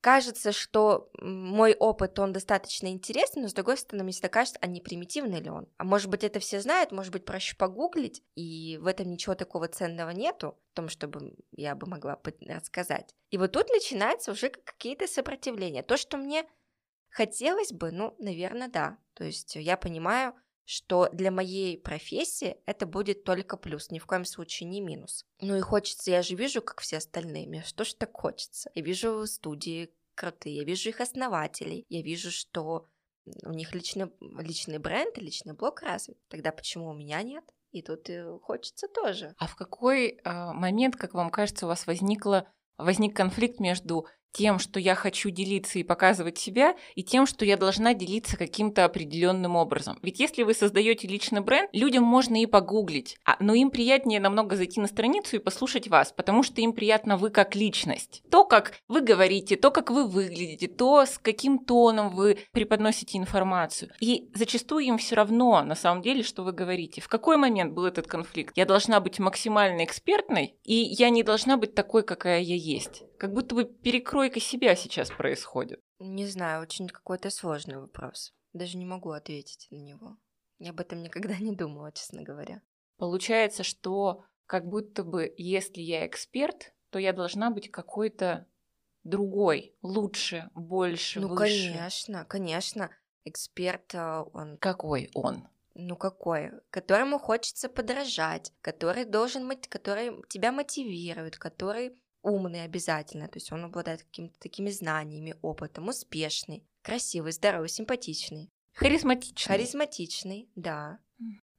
кажется, 0.00 0.52
что 0.52 1.10
мой 1.20 1.74
опыт, 1.74 2.18
он 2.18 2.32
достаточно 2.32 2.88
интересный, 2.88 3.42
но 3.42 3.48
с 3.48 3.54
другой 3.54 3.76
стороны, 3.76 4.04
мне 4.04 4.12
всегда 4.12 4.28
кажется, 4.28 4.58
а 4.60 4.66
не 4.66 4.80
примитивный 4.80 5.40
ли 5.40 5.50
он? 5.50 5.68
А 5.76 5.84
может 5.84 6.08
быть, 6.08 6.24
это 6.24 6.40
все 6.40 6.60
знают, 6.60 6.92
может 6.92 7.12
быть, 7.12 7.24
проще 7.24 7.56
погуглить, 7.56 8.22
и 8.34 8.78
в 8.80 8.86
этом 8.86 9.10
ничего 9.10 9.34
такого 9.34 9.68
ценного 9.68 10.10
нету, 10.10 10.58
в 10.72 10.74
том, 10.74 10.88
чтобы 10.88 11.34
я 11.52 11.74
бы 11.74 11.86
могла 11.86 12.18
рассказать. 12.46 13.14
И 13.30 13.38
вот 13.38 13.52
тут 13.52 13.68
начинаются 13.68 14.32
уже 14.32 14.50
какие-то 14.50 15.06
сопротивления. 15.06 15.82
То, 15.82 15.96
что 15.96 16.16
мне 16.16 16.46
хотелось 17.10 17.72
бы, 17.72 17.90
ну, 17.90 18.14
наверное, 18.18 18.68
да. 18.68 18.98
То 19.14 19.24
есть 19.24 19.56
я 19.56 19.76
понимаю, 19.76 20.34
что 20.70 21.08
для 21.12 21.32
моей 21.32 21.76
профессии 21.76 22.56
это 22.64 22.86
будет 22.86 23.24
только 23.24 23.56
плюс, 23.56 23.90
ни 23.90 23.98
в 23.98 24.06
коем 24.06 24.24
случае 24.24 24.68
не 24.68 24.80
минус. 24.80 25.26
Ну 25.40 25.56
и 25.56 25.60
хочется, 25.60 26.12
я 26.12 26.22
же 26.22 26.36
вижу, 26.36 26.62
как 26.62 26.80
все 26.80 26.98
остальные, 26.98 27.64
что 27.66 27.82
ж 27.82 27.94
так 27.94 28.16
хочется. 28.16 28.70
Я 28.76 28.82
вижу 28.82 29.26
студии 29.26 29.90
крутые, 30.14 30.58
я 30.58 30.64
вижу 30.64 30.90
их 30.90 31.00
основателей, 31.00 31.86
я 31.88 32.02
вижу, 32.02 32.30
что 32.30 32.86
у 33.42 33.50
них 33.50 33.74
личный, 33.74 34.12
личный 34.20 34.78
бренд, 34.78 35.18
личный 35.18 35.54
блог 35.54 35.82
развит. 35.82 36.18
Тогда 36.28 36.52
почему 36.52 36.90
у 36.90 36.94
меня 36.94 37.20
нет? 37.24 37.44
И 37.72 37.82
тут 37.82 38.08
и 38.08 38.22
хочется 38.40 38.86
тоже. 38.86 39.34
А 39.38 39.48
в 39.48 39.56
какой 39.56 40.20
э, 40.22 40.52
момент, 40.52 40.94
как 40.94 41.14
вам 41.14 41.30
кажется, 41.30 41.66
у 41.66 41.68
вас 41.68 41.88
возникло, 41.88 42.48
возник 42.78 43.16
конфликт 43.16 43.58
между 43.58 44.06
тем, 44.32 44.58
что 44.58 44.80
я 44.80 44.94
хочу 44.94 45.30
делиться 45.30 45.78
и 45.78 45.82
показывать 45.82 46.38
себя, 46.38 46.76
и 46.94 47.02
тем, 47.02 47.26
что 47.26 47.44
я 47.44 47.56
должна 47.56 47.94
делиться 47.94 48.36
каким-то 48.36 48.84
определенным 48.84 49.56
образом. 49.56 49.98
Ведь 50.02 50.20
если 50.20 50.42
вы 50.42 50.54
создаете 50.54 51.08
личный 51.08 51.40
бренд, 51.40 51.70
людям 51.72 52.04
можно 52.04 52.40
и 52.40 52.46
погуглить, 52.46 53.18
а, 53.24 53.36
но 53.40 53.54
им 53.54 53.70
приятнее 53.70 54.20
намного 54.20 54.56
зайти 54.56 54.80
на 54.80 54.86
страницу 54.86 55.36
и 55.36 55.40
послушать 55.40 55.88
вас, 55.88 56.12
потому 56.12 56.42
что 56.42 56.60
им 56.60 56.72
приятно 56.72 57.16
вы 57.16 57.30
как 57.30 57.54
личность. 57.54 58.22
То, 58.30 58.44
как 58.44 58.74
вы 58.88 59.00
говорите, 59.00 59.56
то, 59.56 59.70
как 59.70 59.90
вы 59.90 60.06
выглядите, 60.06 60.68
то, 60.68 61.04
с 61.04 61.18
каким 61.18 61.58
тоном 61.58 62.10
вы 62.10 62.38
преподносите 62.52 63.18
информацию. 63.18 63.92
И 64.00 64.30
зачастую 64.34 64.84
им 64.84 64.98
все 64.98 65.16
равно, 65.16 65.62
на 65.62 65.74
самом 65.74 66.02
деле, 66.02 66.22
что 66.22 66.42
вы 66.42 66.52
говорите. 66.52 67.00
В 67.00 67.08
какой 67.08 67.36
момент 67.36 67.72
был 67.72 67.84
этот 67.84 68.06
конфликт? 68.06 68.56
Я 68.56 68.66
должна 68.66 69.00
быть 69.00 69.18
максимально 69.18 69.84
экспертной, 69.84 70.54
и 70.64 70.74
я 70.74 71.10
не 71.10 71.22
должна 71.22 71.56
быть 71.56 71.74
такой, 71.74 72.02
какая 72.02 72.40
я 72.40 72.54
есть. 72.54 73.04
Как 73.20 73.34
будто 73.34 73.54
бы 73.54 73.66
перекройка 73.66 74.40
себя 74.40 74.74
сейчас 74.74 75.10
происходит. 75.10 75.82
Не 75.98 76.26
знаю, 76.26 76.62
очень 76.62 76.88
какой-то 76.88 77.28
сложный 77.28 77.76
вопрос. 77.76 78.32
Даже 78.54 78.78
не 78.78 78.86
могу 78.86 79.10
ответить 79.10 79.66
на 79.70 79.76
него. 79.76 80.16
Я 80.58 80.70
об 80.70 80.80
этом 80.80 81.02
никогда 81.02 81.36
не 81.36 81.54
думала, 81.54 81.92
честно 81.92 82.22
говоря. 82.22 82.62
Получается, 82.96 83.62
что 83.62 84.24
как 84.46 84.66
будто 84.66 85.04
бы, 85.04 85.34
если 85.36 85.82
я 85.82 86.06
эксперт, 86.06 86.72
то 86.88 86.98
я 86.98 87.12
должна 87.12 87.50
быть 87.50 87.70
какой-то 87.70 88.46
другой, 89.04 89.76
лучше, 89.82 90.48
больше, 90.54 91.20
ну, 91.20 91.28
выше. 91.28 91.72
конечно, 91.74 92.24
конечно. 92.24 92.90
Эксперт, 93.26 93.94
а, 93.94 94.22
он... 94.32 94.56
Какой 94.56 95.10
он? 95.12 95.46
Ну 95.74 95.94
какой? 95.94 96.52
Которому 96.70 97.18
хочется 97.18 97.68
подражать, 97.68 98.54
который 98.62 99.04
должен, 99.04 99.46
который 99.68 100.26
тебя 100.30 100.52
мотивирует, 100.52 101.36
который 101.36 101.98
умный 102.22 102.64
обязательно, 102.64 103.28
то 103.28 103.36
есть 103.36 103.52
он 103.52 103.64
обладает 103.64 104.02
какими-то 104.02 104.38
такими 104.38 104.70
знаниями, 104.70 105.34
опытом, 105.42 105.88
успешный, 105.88 106.64
красивый, 106.82 107.32
здоровый, 107.32 107.68
симпатичный. 107.68 108.50
Харизматичный. 108.74 109.52
Харизматичный, 109.52 110.50
да. 110.54 110.98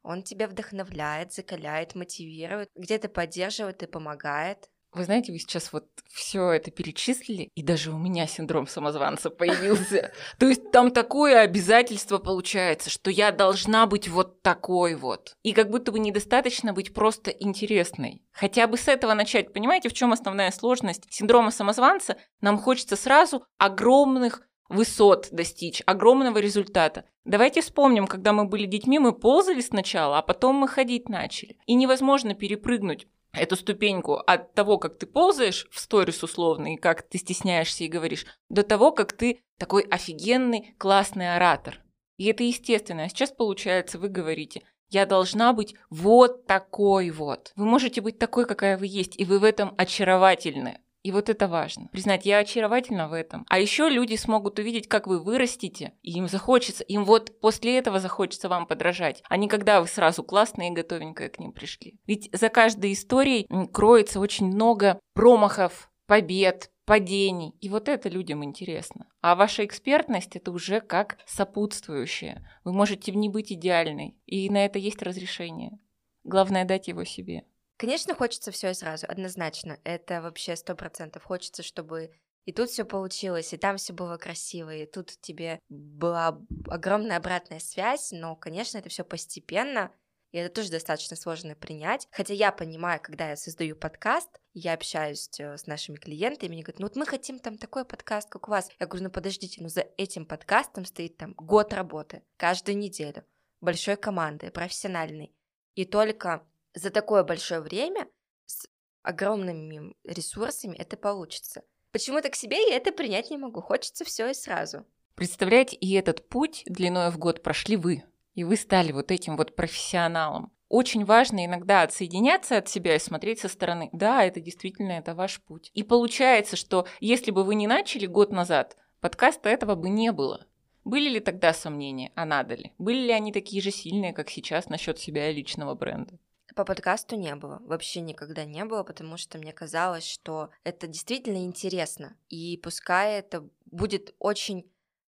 Он 0.03 0.23
тебя 0.23 0.47
вдохновляет, 0.47 1.31
закаляет, 1.31 1.93
мотивирует, 1.93 2.69
где-то 2.75 3.07
поддерживает 3.07 3.83
и 3.83 3.87
помогает. 3.87 4.70
Вы 4.93 5.05
знаете, 5.05 5.31
вы 5.31 5.39
сейчас 5.39 5.71
вот 5.71 5.85
все 6.09 6.51
это 6.51 6.69
перечислили, 6.69 7.49
и 7.55 7.63
даже 7.63 7.91
у 7.91 7.97
меня 7.97 8.27
синдром 8.27 8.67
самозванца 8.67 9.29
появился. 9.29 10.11
То 10.37 10.47
есть 10.47 10.69
там 10.71 10.91
такое 10.91 11.39
обязательство 11.39 12.17
получается, 12.17 12.89
что 12.89 13.09
я 13.09 13.31
должна 13.31 13.85
быть 13.85 14.09
вот 14.09 14.41
такой 14.41 14.95
вот. 14.95 15.37
И 15.43 15.53
как 15.53 15.69
будто 15.69 15.93
бы 15.93 15.99
недостаточно 15.99 16.73
быть 16.73 16.93
просто 16.93 17.31
интересной. 17.31 18.21
Хотя 18.33 18.67
бы 18.67 18.77
с 18.77 18.89
этого 18.89 19.13
начать. 19.13 19.53
Понимаете, 19.53 19.87
в 19.87 19.93
чем 19.93 20.11
основная 20.11 20.51
сложность 20.51 21.07
синдрома 21.09 21.51
самозванца? 21.51 22.17
Нам 22.41 22.57
хочется 22.57 22.97
сразу 22.97 23.45
огромных 23.57 24.45
высот 24.67 25.29
достичь, 25.31 25.81
огромного 25.85 26.37
результата. 26.39 27.05
Давайте 27.23 27.61
вспомним, 27.61 28.07
когда 28.07 28.33
мы 28.33 28.45
были 28.45 28.65
детьми, 28.65 28.99
мы 28.99 29.13
ползали 29.13 29.61
сначала, 29.61 30.17
а 30.17 30.21
потом 30.21 30.55
мы 30.55 30.67
ходить 30.67 31.07
начали. 31.07 31.57
И 31.65 31.75
невозможно 31.75 32.33
перепрыгнуть 32.33 33.07
эту 33.33 33.55
ступеньку 33.55 34.15
от 34.15 34.53
того, 34.53 34.77
как 34.77 34.97
ты 34.97 35.05
ползаешь 35.05 35.67
в 35.71 35.79
сторис 35.79 36.23
условно, 36.23 36.73
и 36.73 36.77
как 36.77 37.03
ты 37.03 37.17
стесняешься 37.17 37.83
и 37.83 37.89
говоришь, 37.89 38.25
до 38.49 38.63
того, 38.63 38.91
как 38.91 39.13
ты 39.13 39.41
такой 39.57 39.83
офигенный, 39.83 40.75
классный 40.77 41.35
оратор. 41.35 41.81
И 42.17 42.25
это 42.25 42.43
естественно. 42.43 43.03
А 43.03 43.09
сейчас, 43.09 43.31
получается, 43.31 43.97
вы 43.97 44.09
говорите, 44.09 44.63
я 44.89 45.05
должна 45.05 45.53
быть 45.53 45.75
вот 45.89 46.45
такой 46.45 47.09
вот. 47.09 47.53
Вы 47.55 47.65
можете 47.65 48.01
быть 48.01 48.19
такой, 48.19 48.45
какая 48.45 48.77
вы 48.77 48.87
есть, 48.87 49.19
и 49.19 49.25
вы 49.25 49.39
в 49.39 49.43
этом 49.43 49.73
очаровательны. 49.77 50.79
И 51.03 51.11
вот 51.11 51.29
это 51.29 51.47
важно. 51.47 51.87
Признать, 51.87 52.25
я 52.25 52.39
очаровательна 52.39 53.07
в 53.07 53.13
этом. 53.13 53.45
А 53.49 53.59
еще 53.59 53.89
люди 53.89 54.15
смогут 54.15 54.59
увидеть, 54.59 54.87
как 54.87 55.07
вы 55.07 55.19
вырастете, 55.19 55.93
и 56.01 56.11
им 56.11 56.27
захочется, 56.27 56.83
им 56.83 57.05
вот 57.05 57.39
после 57.39 57.77
этого 57.77 57.99
захочется 57.99 58.49
вам 58.49 58.67
подражать, 58.67 59.23
а 59.27 59.37
не 59.37 59.47
когда 59.47 59.81
вы 59.81 59.87
сразу 59.87 60.23
классные 60.23 60.69
и 60.69 60.73
готовенькое 60.73 61.29
к 61.29 61.39
ним 61.39 61.53
пришли. 61.53 61.99
Ведь 62.05 62.29
за 62.31 62.49
каждой 62.49 62.93
историей 62.93 63.47
кроется 63.71 64.19
очень 64.19 64.47
много 64.47 64.99
промахов, 65.13 65.89
побед, 66.05 66.71
падений. 66.85 67.55
И 67.61 67.69
вот 67.69 67.87
это 67.87 68.09
людям 68.09 68.43
интересно. 68.43 69.07
А 69.21 69.35
ваша 69.35 69.65
экспертность 69.65 70.35
это 70.35 70.51
уже 70.51 70.81
как 70.81 71.17
сопутствующее. 71.25 72.47
Вы 72.63 72.73
можете 72.73 73.11
не 73.11 73.29
быть 73.29 73.51
идеальной, 73.51 74.17
и 74.25 74.49
на 74.49 74.65
это 74.65 74.77
есть 74.77 75.01
разрешение. 75.01 75.79
Главное 76.23 76.65
дать 76.65 76.87
его 76.87 77.03
себе. 77.03 77.45
Конечно, 77.81 78.13
хочется 78.13 78.51
все 78.51 78.69
и 78.69 78.73
сразу, 78.75 79.07
однозначно. 79.09 79.79
Это 79.83 80.21
вообще 80.21 80.55
сто 80.55 80.75
процентов. 80.75 81.23
Хочется, 81.23 81.63
чтобы 81.63 82.11
и 82.45 82.51
тут 82.51 82.69
все 82.69 82.85
получилось, 82.85 83.53
и 83.53 83.57
там 83.57 83.77
все 83.77 83.91
было 83.91 84.17
красиво, 84.17 84.71
и 84.71 84.85
тут 84.85 85.19
тебе 85.19 85.59
была 85.67 86.39
огромная 86.67 87.17
обратная 87.17 87.57
связь, 87.57 88.11
но, 88.11 88.35
конечно, 88.35 88.77
это 88.77 88.89
все 88.89 89.03
постепенно, 89.03 89.91
и 90.31 90.37
это 90.37 90.53
тоже 90.53 90.69
достаточно 90.69 91.15
сложно 91.15 91.55
принять. 91.55 92.07
Хотя 92.11 92.35
я 92.35 92.51
понимаю, 92.51 92.99
когда 93.01 93.31
я 93.31 93.35
создаю 93.35 93.75
подкаст, 93.75 94.29
я 94.53 94.73
общаюсь 94.73 95.27
э, 95.39 95.57
с 95.57 95.65
нашими 95.65 95.95
клиентами, 95.95 96.53
они 96.53 96.61
говорят, 96.61 96.79
ну 96.81 96.85
вот 96.85 96.95
мы 96.95 97.07
хотим 97.07 97.39
там 97.39 97.57
такой 97.57 97.83
подкаст, 97.83 98.29
как 98.29 98.47
у 98.47 98.51
вас. 98.51 98.69
Я 98.79 98.85
говорю, 98.85 99.05
ну 99.05 99.09
подождите, 99.09 99.59
ну 99.59 99.69
за 99.69 99.87
этим 99.97 100.27
подкастом 100.27 100.85
стоит 100.85 101.17
там 101.17 101.33
год 101.33 101.73
работы, 101.73 102.21
каждую 102.37 102.77
неделю, 102.77 103.25
большой 103.59 103.97
команды, 103.97 104.51
профессиональной. 104.51 105.35
И 105.73 105.85
только 105.85 106.45
за 106.73 106.89
такое 106.89 107.23
большое 107.23 107.61
время 107.61 108.07
с 108.45 108.67
огромными 109.03 109.95
ресурсами 110.03 110.75
это 110.75 110.97
получится. 110.97 111.63
Почему-то 111.91 112.29
к 112.29 112.35
себе 112.35 112.69
я 112.69 112.77
это 112.77 112.91
принять 112.91 113.29
не 113.29 113.37
могу. 113.37 113.61
Хочется 113.61 114.05
все 114.05 114.29
и 114.29 114.33
сразу. 114.33 114.85
Представляете, 115.15 115.75
и 115.75 115.93
этот 115.93 116.27
путь 116.29 116.63
длиной 116.65 117.11
в 117.11 117.17
год 117.17 117.43
прошли 117.43 117.75
вы. 117.75 118.03
И 118.33 118.43
вы 118.43 118.55
стали 118.55 118.91
вот 118.91 119.11
этим 119.11 119.35
вот 119.35 119.55
профессионалом. 119.55 120.53
Очень 120.69 121.03
важно 121.03 121.45
иногда 121.45 121.81
отсоединяться 121.81 122.57
от 122.57 122.69
себя 122.69 122.95
и 122.95 122.99
смотреть 122.99 123.39
со 123.39 123.49
стороны. 123.49 123.89
Да, 123.91 124.23
это 124.23 124.39
действительно 124.39 124.93
это 124.93 125.13
ваш 125.13 125.41
путь. 125.41 125.69
И 125.73 125.83
получается, 125.83 126.55
что 126.55 126.87
если 127.01 127.31
бы 127.31 127.43
вы 127.43 127.55
не 127.55 127.67
начали 127.67 128.05
год 128.05 128.31
назад, 128.31 128.77
подкаста 129.01 129.49
этого 129.49 129.75
бы 129.75 129.89
не 129.89 130.13
было. 130.13 130.45
Были 130.85 131.09
ли 131.09 131.19
тогда 131.19 131.53
сомнения, 131.53 132.13
а 132.15 132.25
надо 132.25 132.55
ли? 132.55 132.71
Были 132.77 133.07
ли 133.07 133.11
они 133.11 133.33
такие 133.33 133.61
же 133.61 133.69
сильные, 133.69 134.13
как 134.13 134.29
сейчас 134.29 134.69
насчет 134.69 134.97
себя 134.97 135.29
и 135.29 135.33
личного 135.33 135.75
бренда? 135.75 136.17
По 136.55 136.65
подкасту 136.65 137.15
не 137.15 137.33
было, 137.35 137.59
вообще 137.63 138.01
никогда 138.01 138.43
не 138.43 138.65
было, 138.65 138.83
потому 138.83 139.17
что 139.17 139.37
мне 139.37 139.53
казалось, 139.53 140.05
что 140.05 140.49
это 140.63 140.87
действительно 140.87 141.45
интересно. 141.45 142.17
И 142.29 142.57
пускай 142.57 143.19
это 143.19 143.47
будет 143.65 144.13
очень 144.19 144.69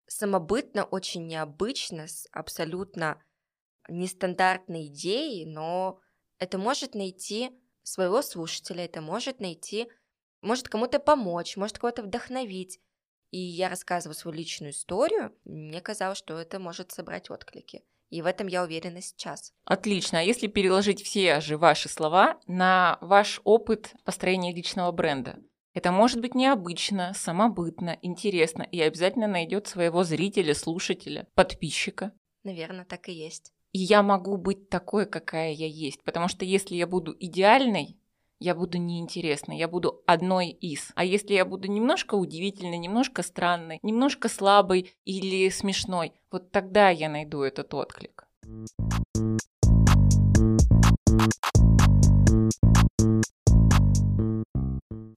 самобытно, 0.06 0.84
очень 0.84 1.26
необычно, 1.26 2.08
с 2.08 2.26
абсолютно 2.32 3.22
нестандартной 3.88 4.86
идеей, 4.86 5.44
но 5.46 6.00
это 6.38 6.58
может 6.58 6.94
найти 6.94 7.50
своего 7.82 8.22
слушателя, 8.22 8.84
это 8.84 9.00
может 9.00 9.40
найти, 9.40 9.88
может 10.40 10.68
кому-то 10.68 10.98
помочь, 10.98 11.56
может 11.56 11.78
кого-то 11.78 12.02
вдохновить. 12.02 12.80
И 13.30 13.38
я 13.38 13.68
рассказываю 13.68 14.14
свою 14.14 14.36
личную 14.36 14.72
историю, 14.72 15.36
мне 15.44 15.80
казалось, 15.80 16.18
что 16.18 16.38
это 16.38 16.58
может 16.58 16.92
собрать 16.92 17.30
отклики. 17.30 17.84
И 18.10 18.22
в 18.22 18.26
этом 18.26 18.46
я 18.46 18.62
уверена 18.62 19.00
сейчас. 19.00 19.52
Отлично. 19.64 20.20
А 20.20 20.22
если 20.22 20.46
переложить 20.46 21.02
все 21.02 21.40
же 21.40 21.58
ваши 21.58 21.88
слова 21.88 22.38
на 22.46 22.98
ваш 23.00 23.40
опыт 23.44 23.94
построения 24.04 24.54
личного 24.54 24.92
бренда? 24.92 25.38
Это 25.74 25.92
может 25.92 26.20
быть 26.20 26.34
необычно, 26.34 27.12
самобытно, 27.14 27.98
интересно 28.00 28.62
и 28.62 28.80
обязательно 28.80 29.26
найдет 29.26 29.66
своего 29.66 30.04
зрителя, 30.04 30.54
слушателя, 30.54 31.26
подписчика. 31.34 32.12
Наверное, 32.44 32.86
так 32.86 33.08
и 33.08 33.12
есть. 33.12 33.52
И 33.72 33.80
я 33.80 34.02
могу 34.02 34.38
быть 34.38 34.70
такой, 34.70 35.04
какая 35.04 35.52
я 35.52 35.66
есть. 35.66 36.02
Потому 36.02 36.28
что 36.28 36.46
если 36.46 36.76
я 36.76 36.86
буду 36.86 37.14
идеальной, 37.20 37.98
я 38.38 38.54
буду 38.54 38.78
неинтересной, 38.78 39.56
я 39.56 39.68
буду 39.68 40.02
одной 40.06 40.48
из. 40.48 40.92
А 40.94 41.04
если 41.04 41.34
я 41.34 41.44
буду 41.44 41.68
немножко 41.68 42.14
удивительной, 42.14 42.78
немножко 42.78 43.22
странной, 43.22 43.78
немножко 43.82 44.28
слабой 44.28 44.94
или 45.04 45.48
смешной, 45.48 46.12
вот 46.30 46.50
тогда 46.50 46.90
я 46.90 47.08
найду 47.08 47.42
этот 47.42 47.72
отклик. 47.74 48.26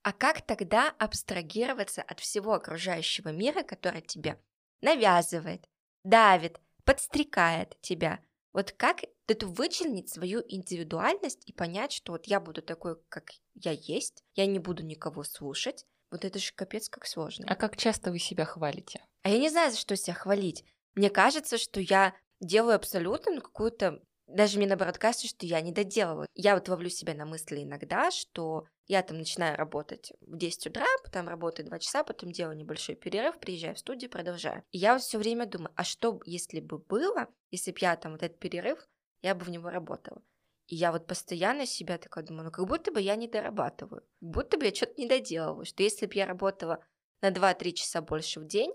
А 0.02 0.12
как 0.12 0.42
тогда 0.42 0.92
абстрагироваться 0.98 2.02
от 2.02 2.20
всего 2.20 2.54
окружающего 2.54 3.28
мира, 3.28 3.62
который 3.62 4.00
тебе 4.00 4.40
навязывает, 4.80 5.68
давит, 6.04 6.60
подстрекает 6.84 7.76
тебя? 7.82 8.20
Вот 8.52 8.72
как 8.72 9.02
это 9.28 9.46
вычленить 9.46 10.08
свою 10.08 10.42
индивидуальность 10.46 11.42
и 11.46 11.52
понять, 11.52 11.92
что 11.92 12.12
вот 12.12 12.26
я 12.26 12.40
буду 12.40 12.62
такой, 12.62 12.96
как 13.08 13.30
я 13.54 13.72
есть, 13.72 14.24
я 14.34 14.46
не 14.46 14.58
буду 14.58 14.82
никого 14.84 15.22
слушать. 15.22 15.86
Вот 16.10 16.24
это 16.24 16.38
же 16.40 16.52
капец 16.54 16.88
как 16.88 17.06
сложно. 17.06 17.46
А 17.48 17.54
как 17.54 17.76
часто 17.76 18.10
вы 18.10 18.18
себя 18.18 18.44
хвалите? 18.44 19.04
А 19.22 19.30
я 19.30 19.38
не 19.38 19.48
знаю, 19.48 19.70
за 19.70 19.76
что 19.78 19.94
себя 19.96 20.14
хвалить. 20.14 20.64
мне 20.96 21.10
кажется, 21.10 21.58
что 21.58 21.80
я 21.80 22.14
делаю 22.40 22.74
абсолютно 22.74 23.32
ну, 23.32 23.40
какую-то 23.40 24.02
даже 24.26 24.58
мне 24.58 24.66
наоборот 24.66 24.98
кажется, 24.98 25.26
что 25.26 25.44
я 25.44 25.60
не 25.60 25.72
доделываю. 25.72 26.28
Я 26.34 26.54
вот 26.54 26.68
ловлю 26.68 26.88
себя 26.88 27.14
на 27.14 27.26
мысли 27.26 27.62
иногда, 27.62 28.10
что 28.10 28.64
я 28.90 29.02
там 29.04 29.18
начинаю 29.18 29.56
работать 29.56 30.12
в 30.20 30.36
10 30.36 30.66
утра, 30.66 30.84
потом 31.04 31.28
работаю 31.28 31.66
2 31.66 31.78
часа, 31.78 32.02
потом 32.02 32.32
делаю 32.32 32.56
небольшой 32.56 32.96
перерыв, 32.96 33.38
приезжаю 33.38 33.76
в 33.76 33.78
студию, 33.78 34.10
продолжаю. 34.10 34.64
И 34.72 34.78
я 34.78 34.94
вот 34.94 35.02
все 35.02 35.18
время 35.18 35.46
думаю, 35.46 35.72
а 35.76 35.84
что 35.84 36.20
если 36.24 36.58
бы 36.58 36.78
было, 36.78 37.28
если 37.52 37.70
бы 37.70 37.78
я 37.80 37.94
там 37.94 38.12
вот 38.12 38.24
этот 38.24 38.40
перерыв, 38.40 38.84
я 39.22 39.36
бы 39.36 39.44
в 39.44 39.50
него 39.50 39.70
работала. 39.70 40.20
И 40.66 40.74
я 40.74 40.90
вот 40.90 41.06
постоянно 41.06 41.66
себя 41.66 41.98
такая 41.98 42.24
думаю, 42.24 42.46
ну 42.46 42.50
как 42.50 42.66
будто 42.66 42.90
бы 42.90 43.00
я 43.00 43.14
не 43.14 43.28
дорабатываю, 43.28 44.00
как 44.00 44.28
будто 44.28 44.58
бы 44.58 44.64
я 44.64 44.74
что-то 44.74 44.94
не 45.00 45.06
доделываю, 45.06 45.64
что 45.64 45.84
если 45.84 46.06
бы 46.06 46.14
я 46.14 46.26
работала 46.26 46.84
на 47.22 47.30
2-3 47.30 47.72
часа 47.72 48.02
больше 48.02 48.40
в 48.40 48.46
день, 48.46 48.72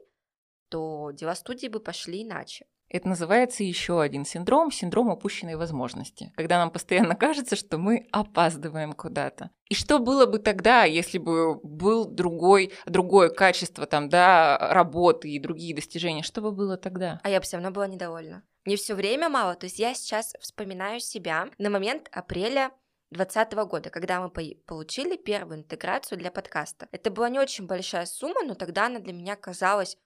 то 0.70 1.12
дела 1.12 1.36
студии 1.36 1.68
бы 1.68 1.82
пошли 1.82 2.24
иначе. 2.24 2.68
Это 2.90 3.10
называется 3.10 3.64
еще 3.64 4.02
один 4.02 4.26
синдром, 4.26 4.72
синдром 4.72 5.10
упущенной 5.10 5.56
возможности, 5.56 6.32
когда 6.36 6.58
нам 6.60 6.72
постоянно 6.72 7.16
кажется, 7.16 7.56
что 7.56 7.78
мы 7.78 8.08
опаздываем 8.12 8.94
куда-то. 8.94 9.50
И 9.68 9.74
что 9.74 10.00
было 10.00 10.26
бы 10.26 10.40
тогда, 10.40 10.84
если 10.84 11.18
бы 11.18 11.56
был 11.56 12.06
другой, 12.06 12.72
другое 12.86 13.30
качество 13.30 13.86
там, 13.86 14.10
да, 14.10 14.58
работы 14.72 15.30
и 15.30 15.40
другие 15.40 15.76
достижения? 15.76 16.24
Что 16.24 16.42
бы 16.42 16.52
было 16.52 16.78
тогда? 16.78 17.20
А 17.24 17.30
я 17.30 17.40
бы 17.40 17.46
все 17.46 17.58
равно 17.58 17.72
была 17.72 17.88
недовольна. 17.88 18.44
Мне 18.66 18.78
все 18.78 18.94
время 18.96 19.30
мало. 19.30 19.56
То 19.56 19.66
есть 19.66 19.80
я 19.80 19.94
сейчас 19.94 20.34
вспоминаю 20.40 21.00
себя 21.00 21.50
на 21.58 21.70
момент 21.70 22.10
апреля 22.12 22.72
2020 23.12 23.54
года, 23.70 23.90
когда 23.90 24.22
мы 24.22 24.30
получили 24.30 25.16
первую 25.16 25.60
интеграцию 25.60 26.18
для 26.18 26.32
подкаста. 26.32 26.88
Это 26.92 27.12
была 27.12 27.30
не 27.30 27.40
очень 27.40 27.68
большая 27.68 28.06
сумма, 28.06 28.44
но 28.44 28.56
тогда 28.56 28.88
она 28.88 29.00
для 29.00 29.14
меня 29.14 29.36
казалась 29.36 29.98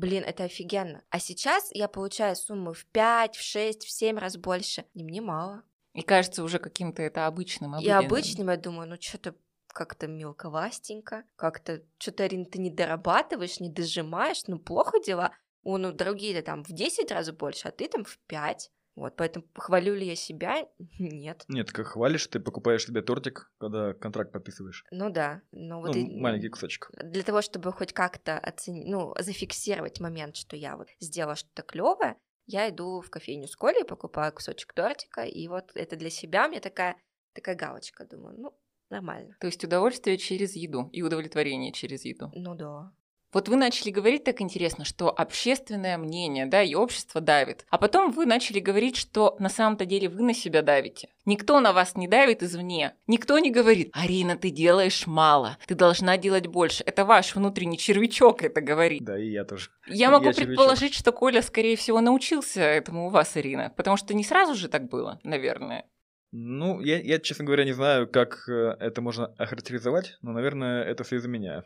Блин, 0.00 0.24
это 0.24 0.44
офигенно. 0.44 1.02
А 1.10 1.18
сейчас 1.18 1.68
я 1.72 1.86
получаю 1.86 2.34
сумму 2.34 2.72
в 2.72 2.86
5, 2.86 3.36
в 3.36 3.42
6, 3.42 3.84
в 3.84 3.90
7 3.90 4.16
раз 4.16 4.38
больше. 4.38 4.86
И 4.94 5.04
мне 5.04 5.20
мало. 5.20 5.62
И 5.92 6.00
кажется 6.00 6.42
уже 6.42 6.58
каким-то 6.58 7.02
это 7.02 7.26
обычным. 7.26 7.78
И 7.78 7.88
обычным 7.88 8.48
я 8.48 8.56
думаю, 8.56 8.88
ну 8.88 8.96
что-то 8.98 9.34
как-то 9.66 10.06
мелковастенько, 10.06 11.24
как-то 11.36 11.82
что-то, 11.98 12.24
Арина, 12.24 12.46
ты 12.46 12.58
не 12.58 12.70
дорабатываешь, 12.70 13.60
не 13.60 13.68
дожимаешь, 13.68 14.46
ну 14.46 14.58
плохо 14.58 15.00
дела. 15.00 15.32
У 15.64 15.76
ну, 15.76 15.92
другие 15.92 16.40
там 16.40 16.64
в 16.64 16.72
10 16.72 17.10
раз 17.10 17.30
больше, 17.32 17.68
а 17.68 17.70
ты 17.70 17.86
там 17.86 18.04
в 18.04 18.16
5. 18.26 18.70
Вот, 18.96 19.16
поэтому 19.16 19.46
хвалю 19.54 19.94
ли 19.94 20.06
я 20.06 20.16
себя? 20.16 20.68
Нет. 20.98 21.44
Нет, 21.48 21.72
как 21.72 21.88
хвалишь, 21.88 22.26
ты 22.26 22.40
покупаешь 22.40 22.84
себе 22.84 23.02
тортик, 23.02 23.50
когда 23.58 23.94
контракт 23.94 24.32
подписываешь. 24.32 24.84
Ну 24.90 25.10
да. 25.10 25.42
Ну, 25.52 25.80
вот 25.80 25.94
ну, 25.94 26.00
и... 26.00 26.20
маленький 26.20 26.48
кусочек. 26.48 26.90
Для 27.02 27.22
того, 27.22 27.42
чтобы 27.42 27.72
хоть 27.72 27.92
как-то 27.92 28.38
оценить, 28.38 28.86
ну, 28.86 29.14
зафиксировать 29.18 30.00
момент, 30.00 30.36
что 30.36 30.56
я 30.56 30.76
вот 30.76 30.88
сделала 30.98 31.36
что-то 31.36 31.62
клевое, 31.62 32.16
я 32.46 32.68
иду 32.68 33.00
в 33.00 33.10
кофейню 33.10 33.46
с 33.46 33.56
Колей, 33.56 33.84
покупаю 33.84 34.32
кусочек 34.32 34.72
тортика, 34.72 35.22
и 35.22 35.46
вот 35.46 35.70
это 35.74 35.96
для 35.96 36.10
себя 36.10 36.48
мне 36.48 36.60
такая, 36.60 36.96
такая 37.32 37.54
галочка, 37.54 38.04
думаю, 38.04 38.36
ну, 38.38 38.58
нормально. 38.90 39.36
То 39.40 39.46
есть 39.46 39.64
удовольствие 39.64 40.18
через 40.18 40.56
еду 40.56 40.88
и 40.92 41.02
удовлетворение 41.02 41.72
через 41.72 42.04
еду. 42.04 42.32
Ну 42.34 42.56
да. 42.56 42.92
Вот 43.32 43.48
вы 43.48 43.56
начали 43.56 43.90
говорить 43.90 44.24
так 44.24 44.40
интересно, 44.40 44.84
что 44.84 45.10
общественное 45.10 45.96
мнение, 45.98 46.46
да, 46.46 46.62
и 46.62 46.74
общество 46.74 47.20
давит. 47.20 47.64
А 47.70 47.78
потом 47.78 48.10
вы 48.10 48.26
начали 48.26 48.58
говорить, 48.58 48.96
что 48.96 49.36
на 49.38 49.48
самом-то 49.48 49.84
деле 49.84 50.08
вы 50.08 50.22
на 50.22 50.34
себя 50.34 50.62
давите. 50.62 51.08
Никто 51.26 51.60
на 51.60 51.72
вас 51.72 51.96
не 51.96 52.08
давит 52.08 52.42
извне. 52.42 52.94
Никто 53.06 53.38
не 53.38 53.52
говорит, 53.52 53.90
Арина, 53.92 54.36
ты 54.36 54.50
делаешь 54.50 55.06
мало, 55.06 55.58
ты 55.66 55.76
должна 55.76 56.16
делать 56.16 56.48
больше. 56.48 56.82
Это 56.84 57.04
ваш 57.04 57.36
внутренний 57.36 57.78
червячок 57.78 58.42
это 58.42 58.60
говорит. 58.60 59.04
Да, 59.04 59.16
и 59.16 59.30
я 59.30 59.44
тоже. 59.44 59.70
Я 59.86 60.10
могу 60.10 60.26
я 60.26 60.32
предположить, 60.32 60.92
червячок. 60.92 61.00
что 61.00 61.12
Коля, 61.12 61.42
скорее 61.42 61.76
всего, 61.76 62.00
научился 62.00 62.60
этому 62.60 63.06
у 63.06 63.10
вас, 63.10 63.36
Ирина. 63.36 63.72
Потому 63.76 63.96
что 63.96 64.12
не 64.12 64.24
сразу 64.24 64.54
же 64.54 64.68
так 64.68 64.88
было, 64.88 65.20
наверное. 65.22 65.84
Ну, 66.32 66.80
я, 66.80 67.00
я, 67.00 67.18
честно 67.18 67.44
говоря, 67.44 67.64
не 67.64 67.72
знаю, 67.72 68.08
как 68.08 68.48
э, 68.48 68.76
это 68.78 69.00
можно 69.00 69.26
охарактеризовать, 69.36 70.16
но, 70.22 70.32
наверное, 70.32 70.84
это 70.84 71.02
все 71.02 71.16
из-за 71.16 71.28
меня. 71.28 71.64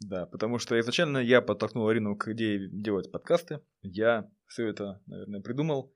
Да, 0.00 0.26
потому 0.26 0.58
что 0.58 0.78
изначально 0.80 1.18
я 1.18 1.42
подтолкнул 1.42 1.86
Арину 1.88 2.16
к 2.16 2.28
идее 2.28 2.68
делать 2.70 3.12
подкасты. 3.12 3.60
Я 3.82 4.30
все 4.46 4.66
это, 4.66 5.02
наверное, 5.06 5.40
придумал. 5.40 5.94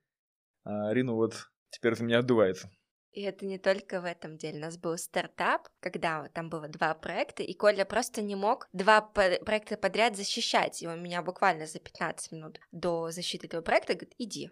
А 0.65 0.91
Арина 0.91 1.15
вот 1.15 1.51
теперь 1.71 1.97
за 1.97 2.05
меня 2.05 2.19
отдувается. 2.19 2.71
И 3.13 3.23
это 3.23 3.47
не 3.47 3.59
только 3.59 4.01
в 4.01 4.05
этом 4.05 4.37
деле. 4.37 4.59
У 4.59 4.63
нас 4.63 4.77
был 4.77 4.99
стартап, 4.99 5.69
когда 5.81 6.29
там 6.35 6.51
было 6.51 6.69
два 6.69 6.95
проекта, 6.95 7.45
и 7.45 7.55
Коля 7.55 7.85
просто 7.85 8.23
не 8.23 8.35
мог 8.35 8.69
два 8.73 9.01
проекта 9.01 9.77
подряд 9.77 10.17
защищать. 10.17 10.83
И 10.83 10.89
он 10.89 11.03
меня 11.03 11.23
буквально 11.23 11.67
за 11.67 11.79
15 11.79 12.33
минут 12.33 12.59
до 12.73 13.11
защиты 13.11 13.47
этого 13.47 13.63
проекта 13.63 13.95
говорит, 13.95 14.15
иди, 14.19 14.51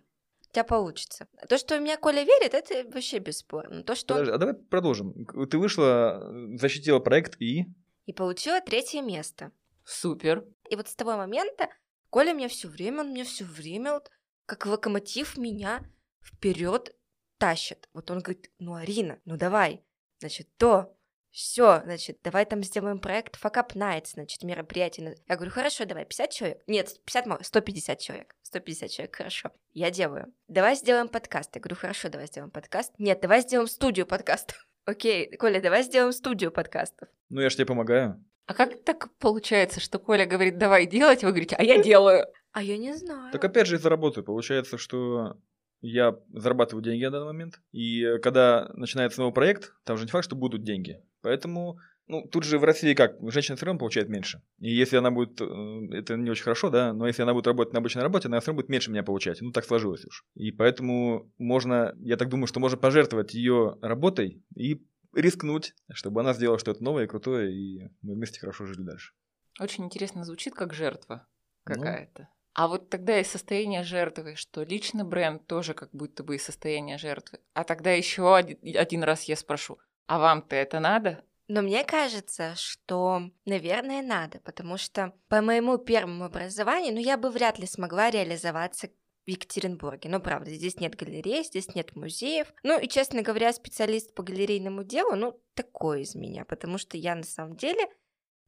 у 0.49 0.53
тебя 0.53 0.65
получится. 0.65 1.27
То, 1.49 1.59
что 1.59 1.77
у 1.77 1.81
меня 1.81 1.97
Коля 1.97 2.23
верит, 2.23 2.55
это 2.55 2.89
вообще 2.89 3.19
бесспорно. 3.19 3.83
То, 3.83 3.97
что... 3.97 4.15
Подожди, 4.15 4.33
а 4.33 4.39
давай 4.39 4.55
продолжим. 4.55 5.27
Ты 5.51 5.59
вышла, 5.59 6.23
защитила 6.57 7.01
проект 7.01 7.41
и 7.41 7.67
и 8.07 8.13
получила 8.13 8.61
третье 8.61 9.03
место. 9.03 9.53
Супер. 9.85 10.47
И 10.71 10.77
вот 10.77 10.89
с 10.89 10.95
того 10.95 11.17
момента 11.17 11.69
Коля 12.13 12.35
мне 12.35 12.49
все 12.49 12.69
время, 12.69 13.01
он 13.01 13.09
мне 13.09 13.25
все 13.25 13.45
время 13.45 13.95
вот 13.95 14.11
как 14.45 14.67
локомотив 14.67 15.39
меня 15.39 15.83
вперед 16.23 16.95
тащит. 17.39 17.89
Вот 17.95 18.11
он 18.11 18.21
говорит, 18.21 18.51
ну, 18.59 18.75
Арина, 18.75 19.19
ну 19.25 19.39
давай, 19.39 19.83
значит, 20.21 20.49
то, 20.59 20.95
все, 21.31 21.81
значит, 21.85 22.21
давай 22.23 22.45
там 22.45 22.63
сделаем 22.63 22.99
проект 22.99 23.43
Fuck 23.43 23.55
Up 23.55 23.75
Nights, 23.75 24.11
значит, 24.13 24.43
мероприятие. 24.43 25.17
Я 25.27 25.37
говорю, 25.37 25.51
хорошо, 25.51 25.87
давай, 25.87 26.05
50 26.05 26.31
человек. 26.31 26.63
Нет, 26.67 27.03
50 27.07 27.27
мало, 27.27 27.43
150 27.43 27.99
человек. 27.99 28.37
150 28.43 28.91
человек, 28.91 29.17
хорошо. 29.17 29.51
Я 29.73 29.91
делаю. 29.91 30.35
Давай 30.49 30.77
сделаем 30.77 31.09
подкаст. 31.09 31.55
Я 31.55 31.63
говорю, 31.63 31.77
хорошо, 31.77 32.11
давай 32.11 32.27
сделаем 32.27 32.51
подкаст. 32.51 32.93
Нет, 32.99 33.21
давай 33.23 33.41
сделаем 33.41 33.69
студию 33.69 34.07
подкастов. 34.07 34.69
Окей, 34.85 35.37
Коля, 35.37 35.61
давай 35.61 35.83
сделаем 35.83 36.13
студию 36.13 36.51
подкастов. 36.51 37.09
Ну, 37.29 37.41
я 37.41 37.51
же 37.51 37.57
тебе 37.57 37.67
помогаю. 37.67 38.23
А 38.47 38.55
как 38.55 38.83
так 38.83 39.11
получается, 39.19 39.81
что 39.81 39.99
Коля 39.99 40.27
говорит, 40.27 40.59
давай 40.59 40.87
делать, 40.87 41.23
вы 41.23 41.31
говорите, 41.31 41.57
а 41.57 41.63
я 41.63 41.83
делаю? 41.83 42.27
А 42.53 42.63
я 42.63 42.77
не 42.77 42.95
знаю. 42.95 43.33
Так 43.33 43.45
опять 43.45 43.67
же 43.67 43.77
из-за 43.77 43.89
работы. 43.89 44.23
Получается, 44.23 44.79
что 44.79 45.37
я 45.81 46.19
зарабатываю 46.33 46.83
деньги 46.83 47.05
на 47.05 47.11
данный 47.13 47.27
момент. 47.27 47.61
И 47.71 48.19
когда 48.23 48.71
начинается 48.75 49.21
новый 49.21 49.33
проект, 49.33 49.73
там 49.85 49.97
же 49.97 50.05
не 50.05 50.11
факт, 50.11 50.25
что 50.25 50.37
будут 50.37 50.65
деньги. 50.65 51.01
Поэтому 51.23 51.79
ну, 52.13 52.29
тут 52.29 52.45
же 52.45 52.59
в 52.59 52.65
России 52.65 52.93
как? 52.93 53.17
Женщина 53.23 53.57
все 53.57 53.65
равно 53.65 53.79
получает 53.79 54.11
меньше. 54.11 54.43
И 54.59 54.71
если 54.71 54.99
она 54.99 55.11
будет, 55.11 55.41
э, 55.41 55.45
это 55.93 56.17
не 56.17 56.31
очень 56.31 56.45
хорошо, 56.45 56.69
да, 56.69 56.93
но 56.93 57.07
если 57.07 57.23
она 57.23 57.33
будет 57.33 57.47
работать 57.47 57.73
на 57.73 57.79
обычной 57.79 58.03
работе, 58.03 58.29
она 58.29 58.39
все 58.41 58.49
равно 58.49 58.61
будет 58.61 58.69
меньше 58.69 58.91
меня 58.91 59.03
получать. 59.03 59.41
Ну, 59.41 59.51
так 59.51 59.65
сложилось 59.65 60.05
уж. 60.05 60.27
И 60.35 60.53
поэтому 60.53 61.33
можно, 61.39 61.95
я 62.01 62.19
так 62.19 62.29
думаю, 62.29 62.47
что 62.49 62.61
можно 62.61 62.77
пожертвовать 62.77 63.33
ее 63.33 63.79
работой 63.81 64.45
и 64.55 64.85
рискнуть, 65.15 65.75
чтобы 65.91 66.21
она 66.21 66.35
сделала 66.35 66.59
что-то 66.59 66.85
новое 66.85 67.05
и 67.05 67.07
крутое, 67.07 67.51
и 67.51 67.89
мы 68.03 68.15
вместе 68.15 68.41
хорошо 68.41 68.67
жили 68.67 68.83
дальше. 68.83 69.15
Очень 69.59 69.87
интересно 69.87 70.25
звучит, 70.25 70.55
как 70.55 70.75
жертва 70.75 71.27
ну. 71.67 71.75
какая-то. 71.75 72.23
Ну, 72.23 72.29
а 72.55 72.69
вот 72.69 72.91
тогда 72.91 73.19
и 73.19 73.25
состояние 73.25 73.85
жертвы, 73.85 74.37
что 74.37 74.63
личный 74.65 75.05
бренд 75.05 75.47
тоже 75.47 75.73
как 75.73 75.89
будто 75.93 76.23
бы 76.23 76.37
и 76.37 76.39
состояние 76.39 76.99
жертвы. 76.99 77.41
А 77.55 77.65
тогда 77.65 77.93
еще 77.93 78.37
один, 78.37 78.59
один 78.77 79.03
раз 79.03 79.25
я 79.25 79.37
спрошу, 79.37 79.79
а 80.07 80.19
вам-то 80.19 80.55
это 80.57 80.79
надо? 80.79 81.25
Но 81.53 81.61
мне 81.61 81.85
кажется, 81.85 82.55
что, 82.57 83.31
наверное, 83.45 84.01
надо, 84.01 84.41
потому 84.41 84.79
что 84.79 85.13
по 85.29 85.43
моему 85.43 85.77
первому 85.77 86.25
образованию, 86.25 86.95
ну, 86.95 87.01
я 87.01 87.19
бы 87.19 87.29
вряд 87.29 87.59
ли 87.59 87.67
смогла 87.67 88.11
реализоваться 88.11 88.89
в 89.27 89.29
Екатеринбурге. 89.29 90.09
Ну, 90.09 90.19
правда, 90.19 90.51
здесь 90.51 90.81
нет 90.81 90.97
галерей, 90.97 91.45
здесь 91.45 91.75
нет 91.75 91.95
музеев. 91.95 92.51
Ну, 92.63 92.81
и, 92.81 92.89
честно 92.89 93.21
говоря, 93.21 93.53
специалист 93.53 94.15
по 94.15 94.23
галерейному 94.23 94.83
делу, 94.83 95.15
ну, 95.15 95.43
такой 95.53 96.05
из 96.05 96.15
меня, 96.15 96.47
потому 96.47 96.79
что 96.79 96.97
я 96.97 97.15
на 97.15 97.23
самом 97.23 97.55
деле 97.57 97.87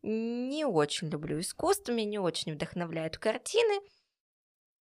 не 0.01 0.65
очень 0.65 1.11
люблю 1.11 1.39
искусство, 1.41 1.93
меня 1.93 2.09
не 2.09 2.19
очень 2.19 2.55
вдохновляют 2.55 3.19
картины. 3.19 3.83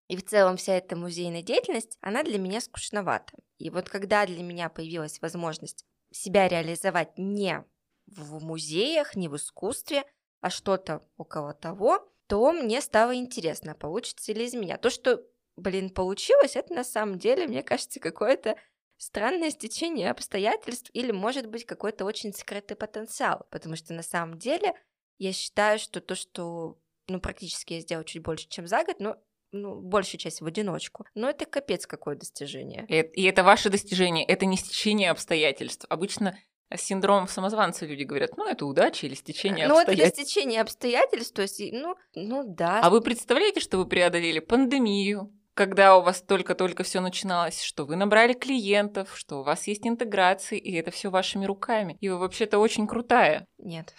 И 0.08 0.16
в 0.18 0.26
целом 0.26 0.58
вся 0.58 0.74
эта 0.74 0.94
музейная 0.94 1.42
деятельность, 1.42 1.96
она 2.02 2.22
для 2.22 2.38
меня 2.38 2.60
скучновата. 2.60 3.32
И 3.56 3.70
вот 3.70 3.88
когда 3.88 4.26
для 4.26 4.42
меня 4.42 4.68
появилась 4.68 5.22
возможность 5.22 5.86
себя 6.10 6.48
реализовать 6.48 7.16
не 7.16 7.64
в 8.10 8.42
музеях, 8.42 9.16
не 9.16 9.28
в 9.28 9.36
искусстве, 9.36 10.04
а 10.40 10.50
что-то 10.50 11.02
около 11.16 11.54
того, 11.54 12.06
то 12.26 12.52
мне 12.52 12.80
стало 12.80 13.14
интересно, 13.16 13.74
получится 13.74 14.32
ли 14.32 14.44
из 14.44 14.54
меня. 14.54 14.78
То, 14.78 14.90
что, 14.90 15.22
блин, 15.56 15.90
получилось, 15.90 16.56
это 16.56 16.72
на 16.74 16.84
самом 16.84 17.18
деле, 17.18 17.46
мне 17.46 17.62
кажется, 17.62 18.00
какое-то 18.00 18.56
странное 18.96 19.50
стечение 19.50 20.10
обстоятельств 20.10 20.90
или, 20.92 21.10
может 21.10 21.46
быть, 21.46 21.64
какой-то 21.64 22.04
очень 22.04 22.32
скрытый 22.32 22.76
потенциал, 22.76 23.46
потому 23.50 23.76
что 23.76 23.94
на 23.94 24.02
самом 24.02 24.38
деле 24.38 24.74
я 25.18 25.32
считаю, 25.32 25.78
что 25.78 26.00
то, 26.00 26.14
что 26.14 26.78
ну, 27.08 27.20
практически 27.20 27.74
я 27.74 27.80
сделала 27.80 28.04
чуть 28.04 28.22
больше, 28.22 28.48
чем 28.48 28.66
за 28.66 28.84
год, 28.84 29.00
но 29.00 29.16
ну, 29.52 29.80
большую 29.80 30.20
часть 30.20 30.40
в 30.40 30.46
одиночку. 30.46 31.06
Но 31.14 31.28
это 31.28 31.44
капец 31.44 31.86
какое 31.86 32.14
достижение. 32.14 32.86
И 32.86 33.24
это 33.24 33.42
ваше 33.42 33.68
достижение, 33.68 34.24
это 34.24 34.46
не 34.46 34.56
стечение 34.56 35.10
обстоятельств. 35.10 35.86
Обычно 35.88 36.38
с 36.76 36.80
синдромом 36.82 37.28
самозванца 37.28 37.86
люди 37.86 38.04
говорят, 38.04 38.36
ну, 38.36 38.46
это 38.46 38.66
удача 38.66 39.06
или 39.06 39.14
стечение 39.14 39.66
Ну, 39.68 39.74
это 39.80 39.90
обстоятельств. 39.90 40.22
стечение 40.22 40.60
обстоятельств, 40.60 41.34
то 41.34 41.42
есть, 41.42 41.60
ну, 41.72 41.96
ну 42.14 42.44
да. 42.46 42.80
А 42.82 42.90
вы 42.90 43.00
представляете, 43.00 43.60
что 43.60 43.78
вы 43.78 43.86
преодолели 43.86 44.38
пандемию, 44.38 45.32
когда 45.54 45.96
у 45.96 46.02
вас 46.02 46.22
только-только 46.22 46.84
все 46.84 47.00
начиналось, 47.00 47.60
что 47.62 47.84
вы 47.84 47.96
набрали 47.96 48.32
клиентов, 48.32 49.10
что 49.14 49.40
у 49.40 49.42
вас 49.42 49.66
есть 49.66 49.86
интеграции, 49.86 50.58
и 50.58 50.72
это 50.74 50.90
все 50.90 51.10
вашими 51.10 51.44
руками. 51.44 51.96
И 52.00 52.08
вы 52.08 52.18
вообще-то 52.18 52.58
очень 52.58 52.86
крутая. 52.86 53.46
Нет. 53.58 53.94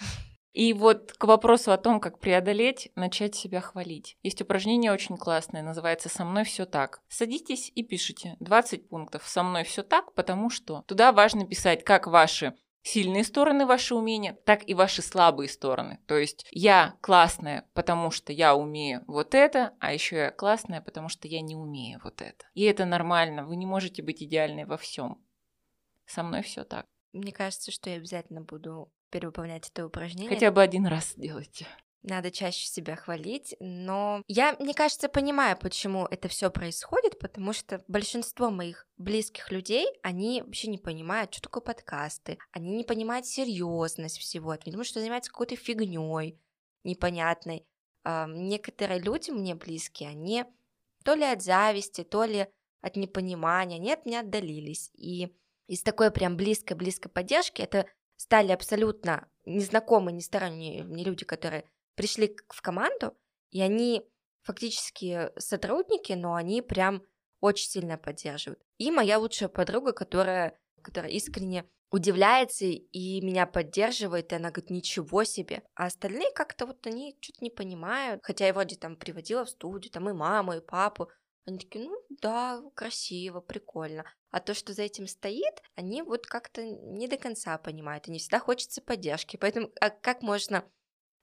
И 0.54 0.74
вот 0.74 1.14
к 1.14 1.24
вопросу 1.26 1.72
о 1.72 1.78
том, 1.78 2.00
как 2.00 2.20
преодолеть, 2.20 2.92
начать 2.96 3.36
себя 3.36 3.62
хвалить. 3.62 4.18
Есть 4.22 4.42
упражнение 4.42 4.92
очень 4.92 5.18
классное, 5.18 5.64
называется 5.64 6.10
«Со 6.10 6.26
мной 6.26 6.44
все 6.44 6.66
так». 6.66 7.02
Садитесь 7.08 7.72
и 7.74 7.84
пишите 7.84 8.36
20 8.40 8.90
пунктов 8.90 9.28
«Со 9.28 9.44
мной 9.44 9.64
все 9.64 9.84
так», 9.84 10.14
потому 10.14 10.50
что 10.50 10.84
туда 10.88 11.14
важно 11.14 11.48
писать 11.48 11.84
как 11.84 12.08
ваши 12.08 12.54
сильные 12.84 13.24
стороны 13.24 13.66
ваши 13.66 13.96
умения, 13.96 14.38
так 14.46 14.68
и 14.68 14.74
ваши 14.74 15.02
слабые 15.02 15.50
стороны. 15.50 16.00
То 16.08 16.18
есть 16.18 16.46
я 16.52 16.96
классная, 17.02 17.70
потому 17.74 18.12
что 18.12 18.34
я 18.34 18.56
умею 18.56 19.04
вот 19.08 19.36
это, 19.36 19.74
а 19.80 19.94
еще 19.94 20.18
я 20.18 20.32
классная, 20.32 20.82
потому 20.82 21.10
что 21.10 21.28
я 21.28 21.42
не 21.42 21.56
умею 21.56 22.02
вот 22.04 22.22
это. 22.22 22.46
И 22.54 22.64
это 22.64 22.86
нормально, 22.86 23.46
вы 23.46 23.56
не 23.56 23.66
можете 23.66 24.02
быть 24.02 24.24
идеальной 24.24 24.66
во 24.66 24.78
всем. 24.78 25.24
Со 26.06 26.24
мной 26.24 26.42
все 26.42 26.64
так. 26.64 26.86
Мне 27.14 27.32
кажется, 27.32 27.72
что 27.72 27.90
я 27.90 27.98
обязательно 27.98 28.42
буду 28.42 28.92
перевыполнять 29.12 29.70
это 29.70 29.86
упражнение. 29.86 30.34
Хотя 30.34 30.52
бы 30.52 30.62
один 30.62 30.88
раз 30.88 31.12
сделайте. 31.12 31.68
Надо 32.04 32.32
чаще 32.32 32.66
себя 32.66 32.96
хвалить, 32.96 33.56
но 33.60 34.24
я, 34.28 34.56
мне 34.60 34.74
кажется, 34.74 35.08
понимаю, 35.08 35.56
почему 35.56 36.08
это 36.08 36.28
все 36.30 36.50
происходит, 36.50 37.20
потому 37.20 37.54
что 37.54 37.84
большинство 37.88 38.50
моих 38.50 38.88
близких 38.98 39.52
людей, 39.52 39.88
они 40.02 40.42
вообще 40.42 40.68
не 40.68 40.80
понимают, 40.80 41.32
что 41.32 41.44
такое 41.44 41.62
подкасты, 41.62 42.40
они 42.54 42.76
не 42.76 42.84
понимают 42.84 43.28
серьезность 43.28 44.18
всего, 44.18 44.50
они 44.50 44.72
думают, 44.72 44.88
что 44.88 45.00
занимаются 45.00 45.30
какой-то 45.30 45.56
фигней 45.56 46.40
непонятной. 46.84 47.68
А, 48.04 48.26
некоторые 48.28 49.00
люди 49.00 49.30
мне 49.30 49.54
близкие, 49.54 50.10
они 50.10 50.46
то 51.04 51.14
ли 51.14 51.24
от 51.24 51.44
зависти, 51.44 52.04
то 52.04 52.24
ли 52.24 52.48
от 52.82 52.96
непонимания, 52.96 53.76
они 53.78 53.92
от 53.92 54.08
меня 54.08 54.22
отдалились. 54.22 54.90
И 54.96 55.36
из 55.68 55.84
такой 55.84 56.12
прям 56.12 56.36
близкой-близкой 56.36 57.12
поддержки 57.12 57.62
это 57.62 57.86
стали 58.22 58.52
абсолютно 58.52 59.28
незнакомые, 59.46 60.14
не 60.14 60.22
сторонние 60.22 60.84
мне 60.84 61.04
люди, 61.04 61.26
которые 61.26 61.66
пришли 61.96 62.38
в 62.50 62.62
команду, 62.62 63.18
и 63.50 63.62
они 63.62 64.08
фактически 64.44 65.32
сотрудники, 65.40 66.14
но 66.14 66.36
они 66.36 66.62
прям 66.62 67.04
очень 67.40 67.68
сильно 67.68 67.98
поддерживают. 67.98 68.62
И 68.78 68.92
моя 68.92 69.18
лучшая 69.18 69.50
подруга, 69.50 69.92
которая, 69.92 70.56
которая 70.84 71.12
искренне 71.12 71.66
удивляется 71.90 72.66
и 72.66 73.22
меня 73.22 73.48
поддерживает, 73.48 74.32
и 74.32 74.36
она 74.36 74.52
говорит, 74.52 74.70
ничего 74.70 75.24
себе. 75.24 75.64
А 75.74 75.86
остальные 75.86 76.32
как-то 76.36 76.68
вот 76.68 76.86
они 76.86 77.18
что-то 77.22 77.44
не 77.44 77.50
понимают, 77.50 78.22
хотя 78.24 78.46
я 78.46 78.54
вроде 78.54 78.76
там 78.76 78.98
приводила 78.98 79.46
в 79.46 79.50
студию, 79.50 79.92
там 79.92 80.08
и 80.10 80.14
маму, 80.14 80.54
и 80.54 80.62
папу, 80.62 81.10
они 81.46 81.58
такие, 81.60 81.86
ну 81.86 81.96
да, 82.10 82.62
красиво, 82.76 83.42
прикольно. 83.42 84.06
А 84.30 84.40
то, 84.40 84.54
что 84.54 84.74
за 84.74 84.84
этим 84.84 85.08
стоит, 85.08 85.62
они 85.76 86.02
вот 86.02 86.26
как-то 86.26 86.64
не 86.64 87.08
до 87.08 87.18
конца 87.18 87.58
понимают, 87.58 88.08
и 88.08 88.18
всегда 88.18 88.40
хочется 88.40 88.82
поддержки. 88.82 89.38
Поэтому 89.38 89.70
а 89.80 89.90
как 89.90 90.22
можно 90.22 90.64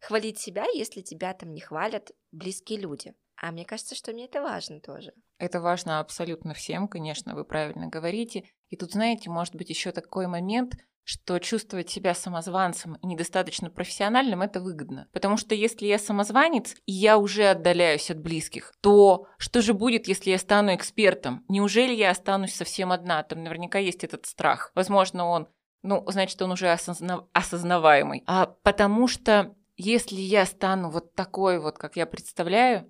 хвалить 0.00 0.38
себя, 0.38 0.66
если 0.74 1.00
тебя 1.00 1.34
там 1.34 1.52
не 1.54 1.60
хвалят 1.60 2.12
близкие 2.32 2.80
люди? 2.80 3.14
А 3.40 3.52
мне 3.52 3.64
кажется, 3.64 3.94
что 3.94 4.12
мне 4.12 4.24
это 4.24 4.42
важно 4.42 4.80
тоже. 4.80 5.14
Это 5.38 5.60
важно 5.60 6.00
абсолютно 6.00 6.54
всем, 6.54 6.88
конечно, 6.88 7.36
вы 7.36 7.44
правильно 7.44 7.86
говорите. 7.86 8.44
И 8.68 8.76
тут, 8.76 8.92
знаете, 8.92 9.30
может 9.30 9.54
быть 9.54 9.70
еще 9.70 9.92
такой 9.92 10.26
момент, 10.26 10.74
что 11.08 11.38
чувствовать 11.38 11.88
себя 11.88 12.14
самозванцем 12.14 12.96
и 12.96 13.06
недостаточно 13.06 13.70
профессиональным 13.70 14.42
это 14.42 14.60
выгодно. 14.60 15.08
Потому 15.14 15.38
что 15.38 15.54
если 15.54 15.86
я 15.86 15.98
самозванец, 15.98 16.74
и 16.84 16.92
я 16.92 17.16
уже 17.16 17.48
отдаляюсь 17.48 18.10
от 18.10 18.18
близких, 18.18 18.74
то 18.82 19.26
что 19.38 19.62
же 19.62 19.72
будет, 19.72 20.06
если 20.06 20.30
я 20.30 20.36
стану 20.36 20.74
экспертом? 20.74 21.46
Неужели 21.48 21.94
я 21.94 22.10
останусь 22.10 22.54
совсем 22.54 22.92
одна? 22.92 23.22
Там 23.22 23.42
наверняка 23.42 23.78
есть 23.78 24.04
этот 24.04 24.26
страх. 24.26 24.70
Возможно, 24.74 25.24
он, 25.24 25.48
ну, 25.82 26.04
значит, 26.08 26.42
он 26.42 26.52
уже 26.52 26.70
осозна... 26.70 27.26
осознаваемый. 27.32 28.22
А 28.26 28.44
потому 28.62 29.08
что 29.08 29.54
если 29.78 30.20
я 30.20 30.44
стану 30.44 30.90
вот 30.90 31.14
такой 31.14 31.58
вот, 31.58 31.78
как 31.78 31.96
я 31.96 32.04
представляю, 32.04 32.86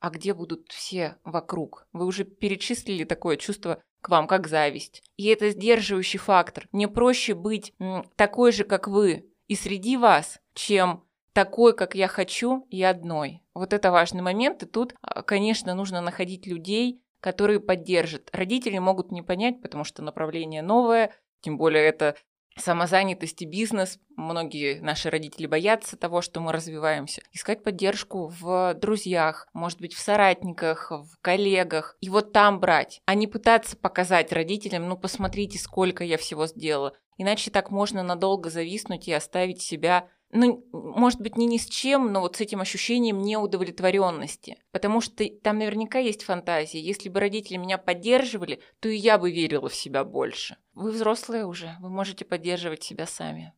а 0.00 0.10
где 0.10 0.34
будут 0.34 0.70
все 0.70 1.16
вокруг? 1.24 1.86
Вы 1.92 2.06
уже 2.06 2.24
перечислили 2.24 3.04
такое 3.04 3.36
чувство 3.36 3.82
к 4.00 4.08
вам, 4.08 4.26
как 4.26 4.46
зависть. 4.46 5.02
И 5.16 5.26
это 5.26 5.50
сдерживающий 5.50 6.18
фактор. 6.18 6.68
Мне 6.72 6.88
проще 6.88 7.34
быть 7.34 7.74
такой 8.16 8.52
же, 8.52 8.64
как 8.64 8.86
вы, 8.88 9.28
и 9.48 9.54
среди 9.54 9.96
вас, 9.96 10.40
чем 10.54 11.04
такой, 11.32 11.74
как 11.74 11.94
я 11.94 12.08
хочу, 12.08 12.66
и 12.70 12.82
одной. 12.82 13.42
Вот 13.54 13.72
это 13.72 13.90
важный 13.90 14.22
момент. 14.22 14.62
И 14.62 14.66
тут, 14.66 14.94
а, 15.00 15.22
конечно, 15.22 15.74
нужно 15.74 16.00
находить 16.00 16.46
людей, 16.46 17.02
которые 17.20 17.60
поддержат. 17.60 18.28
Родители 18.32 18.78
могут 18.78 19.10
не 19.10 19.22
понять, 19.22 19.60
потому 19.62 19.84
что 19.84 20.02
направление 20.02 20.62
новое, 20.62 21.12
тем 21.40 21.56
более 21.56 21.84
это 21.84 22.16
самозанятость 22.60 23.42
и 23.42 23.46
бизнес. 23.46 23.98
Многие 24.16 24.80
наши 24.80 25.10
родители 25.10 25.46
боятся 25.46 25.96
того, 25.96 26.22
что 26.22 26.40
мы 26.40 26.52
развиваемся. 26.52 27.22
Искать 27.32 27.62
поддержку 27.62 28.32
в 28.40 28.74
друзьях, 28.74 29.48
может 29.52 29.80
быть, 29.80 29.94
в 29.94 29.98
соратниках, 29.98 30.90
в 30.90 31.18
коллегах. 31.22 31.96
И 32.00 32.10
вот 32.10 32.32
там 32.32 32.60
брать, 32.60 33.00
а 33.06 33.14
не 33.14 33.26
пытаться 33.26 33.76
показать 33.76 34.32
родителям, 34.32 34.88
ну, 34.88 34.96
посмотрите, 34.96 35.58
сколько 35.58 36.04
я 36.04 36.18
всего 36.18 36.46
сделала. 36.46 36.94
Иначе 37.18 37.50
так 37.50 37.70
можно 37.70 38.02
надолго 38.02 38.48
зависнуть 38.48 39.08
и 39.08 39.12
оставить 39.12 39.60
себя 39.60 40.08
ну, 40.30 40.66
может 40.72 41.20
быть, 41.20 41.36
не 41.36 41.46
ни 41.46 41.56
с 41.56 41.66
чем, 41.66 42.12
но 42.12 42.20
вот 42.20 42.36
с 42.36 42.40
этим 42.40 42.60
ощущением 42.60 43.22
неудовлетворенности. 43.22 44.58
Потому 44.72 45.00
что 45.00 45.24
там 45.42 45.58
наверняка 45.58 45.98
есть 45.98 46.22
фантазии. 46.22 46.78
Если 46.78 47.08
бы 47.08 47.20
родители 47.20 47.56
меня 47.56 47.78
поддерживали, 47.78 48.60
то 48.80 48.88
и 48.88 48.96
я 48.96 49.18
бы 49.18 49.32
верила 49.32 49.68
в 49.68 49.74
себя 49.74 50.04
больше. 50.04 50.56
Вы 50.74 50.92
взрослые 50.92 51.46
уже, 51.46 51.76
вы 51.80 51.88
можете 51.88 52.24
поддерживать 52.26 52.82
себя 52.82 53.06
сами. 53.06 53.54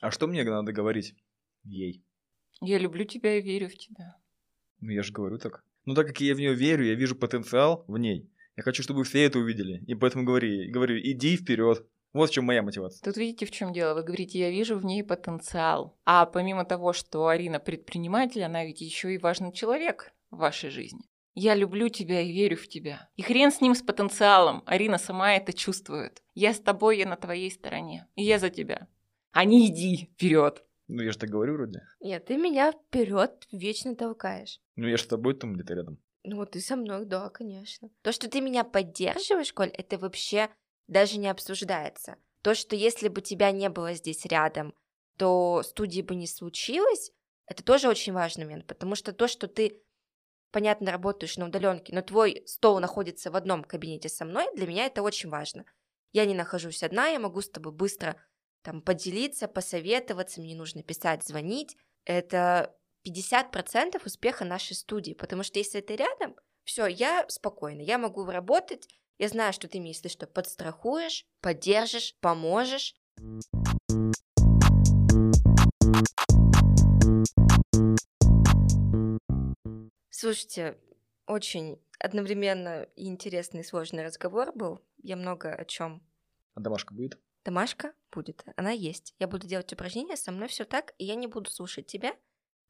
А 0.00 0.10
что 0.10 0.28
мне 0.28 0.44
надо 0.44 0.72
говорить 0.72 1.14
ей? 1.64 2.04
Я 2.60 2.78
люблю 2.78 3.04
тебя 3.04 3.38
и 3.38 3.42
верю 3.42 3.68
в 3.68 3.76
тебя. 3.76 4.16
Ну, 4.80 4.90
я 4.90 5.02
же 5.02 5.12
говорю 5.12 5.38
так. 5.38 5.64
Ну, 5.84 5.94
так 5.94 6.06
как 6.06 6.20
я 6.20 6.34
в 6.34 6.38
нее 6.38 6.54
верю, 6.54 6.84
я 6.84 6.94
вижу 6.94 7.16
потенциал 7.16 7.84
в 7.88 7.98
ней. 7.98 8.30
Я 8.56 8.62
хочу, 8.62 8.84
чтобы 8.84 9.02
все 9.02 9.24
это 9.24 9.40
увидели. 9.40 9.82
И 9.86 9.94
поэтому 9.94 10.24
говорю, 10.24 10.70
говорю 10.70 10.96
иди 10.98 11.36
вперед. 11.36 11.84
Вот 12.12 12.30
в 12.30 12.32
чем 12.32 12.44
моя 12.44 12.62
мотивация. 12.62 13.02
Тут 13.02 13.16
видите, 13.16 13.46
в 13.46 13.50
чем 13.50 13.72
дело. 13.72 13.94
Вы 13.94 14.02
говорите, 14.02 14.38
я 14.38 14.50
вижу 14.50 14.76
в 14.76 14.84
ней 14.84 15.02
потенциал. 15.02 15.98
А 16.04 16.26
помимо 16.26 16.64
того, 16.64 16.92
что 16.92 17.26
Арина 17.26 17.58
предприниматель, 17.58 18.42
она 18.42 18.64
ведь 18.64 18.80
еще 18.80 19.14
и 19.14 19.18
важный 19.18 19.52
человек 19.52 20.12
в 20.30 20.36
вашей 20.36 20.70
жизни. 20.70 21.00
Я 21.34 21.54
люблю 21.54 21.88
тебя 21.88 22.20
и 22.20 22.30
верю 22.30 22.58
в 22.58 22.68
тебя. 22.68 23.08
И 23.16 23.22
хрен 23.22 23.50
с 23.50 23.62
ним 23.62 23.74
с 23.74 23.80
потенциалом. 23.80 24.62
Арина 24.66 24.98
сама 24.98 25.34
это 25.34 25.54
чувствует. 25.54 26.22
Я 26.34 26.52
с 26.52 26.60
тобой, 26.60 26.98
я 26.98 27.08
на 27.08 27.16
твоей 27.16 27.50
стороне. 27.50 28.06
И 28.16 28.22
я 28.22 28.38
за 28.38 28.50
тебя. 28.50 28.88
А 29.32 29.46
не 29.46 29.68
иди 29.68 30.10
вперед. 30.12 30.62
Ну, 30.88 31.02
я 31.02 31.12
же 31.12 31.18
так 31.18 31.30
говорю 31.30 31.54
вроде. 31.54 31.80
Нет, 32.00 32.26
ты 32.26 32.36
меня 32.36 32.72
вперед 32.72 33.46
вечно 33.50 33.96
толкаешь. 33.96 34.60
Ну, 34.76 34.86
я 34.86 34.98
же 34.98 35.04
с 35.04 35.06
тобой 35.06 35.34
там 35.34 35.54
где-то 35.54 35.72
рядом. 35.72 35.98
Ну, 36.24 36.44
ты 36.44 36.60
со 36.60 36.76
мной, 36.76 37.06
да, 37.06 37.30
конечно. 37.30 37.88
То, 38.02 38.12
что 38.12 38.28
ты 38.28 38.42
меня 38.42 38.62
поддерживаешь, 38.62 39.52
Коль, 39.54 39.70
это 39.70 39.96
вообще 39.96 40.50
даже 40.86 41.18
не 41.18 41.28
обсуждается. 41.28 42.16
То, 42.42 42.54
что 42.54 42.74
если 42.76 43.08
бы 43.08 43.20
тебя 43.20 43.50
не 43.52 43.68
было 43.68 43.94
здесь 43.94 44.24
рядом, 44.26 44.74
то 45.16 45.62
студии 45.62 46.02
бы 46.02 46.14
не 46.14 46.26
случилось, 46.26 47.12
это 47.46 47.62
тоже 47.62 47.88
очень 47.88 48.12
важный 48.12 48.44
момент, 48.44 48.66
потому 48.66 48.94
что 48.94 49.12
то, 49.12 49.28
что 49.28 49.46
ты, 49.46 49.82
понятно, 50.50 50.90
работаешь 50.90 51.36
на 51.36 51.46
удаленке, 51.46 51.94
но 51.94 52.02
твой 52.02 52.42
стол 52.46 52.80
находится 52.80 53.30
в 53.30 53.36
одном 53.36 53.62
кабинете 53.64 54.08
со 54.08 54.24
мной, 54.24 54.48
для 54.54 54.66
меня 54.66 54.86
это 54.86 55.02
очень 55.02 55.28
важно. 55.28 55.64
Я 56.12 56.24
не 56.24 56.34
нахожусь 56.34 56.82
одна, 56.82 57.08
я 57.08 57.18
могу 57.18 57.40
с 57.40 57.50
тобой 57.50 57.72
быстро 57.72 58.16
там 58.62 58.80
поделиться, 58.80 59.48
посоветоваться, 59.48 60.40
мне 60.40 60.54
нужно 60.54 60.82
писать, 60.82 61.24
звонить. 61.24 61.76
Это 62.04 62.76
50% 63.06 64.00
успеха 64.04 64.44
нашей 64.44 64.74
студии, 64.74 65.14
потому 65.14 65.42
что 65.42 65.58
если 65.58 65.80
ты 65.80 65.96
рядом, 65.96 66.36
все, 66.64 66.86
я 66.86 67.26
спокойна, 67.28 67.80
я 67.80 67.98
могу 67.98 68.24
работать, 68.24 68.88
я 69.22 69.28
знаю, 69.28 69.52
что 69.52 69.68
ты 69.68 69.78
меня, 69.78 69.90
если 69.90 70.08
что, 70.08 70.26
подстрахуешь, 70.26 71.28
поддержишь, 71.40 72.16
поможешь. 72.20 72.96
Слушайте, 80.10 80.76
очень 81.28 81.80
одновременно 82.00 82.82
и 82.96 83.06
интересный 83.06 83.60
и 83.60 83.62
сложный 83.62 84.04
разговор 84.04 84.50
был. 84.56 84.80
Я 85.04 85.14
много 85.14 85.54
о 85.54 85.64
чем. 85.66 86.02
А 86.54 86.60
домашка 86.60 86.92
будет? 86.92 87.16
Домашка 87.44 87.94
будет, 88.10 88.44
она 88.56 88.72
есть. 88.72 89.14
Я 89.20 89.28
буду 89.28 89.46
делать 89.46 89.72
упражнения, 89.72 90.16
со 90.16 90.32
мной 90.32 90.48
все 90.48 90.64
так, 90.64 90.94
и 90.98 91.04
я 91.04 91.14
не 91.14 91.28
буду 91.28 91.48
слушать 91.48 91.86
тебя, 91.86 92.16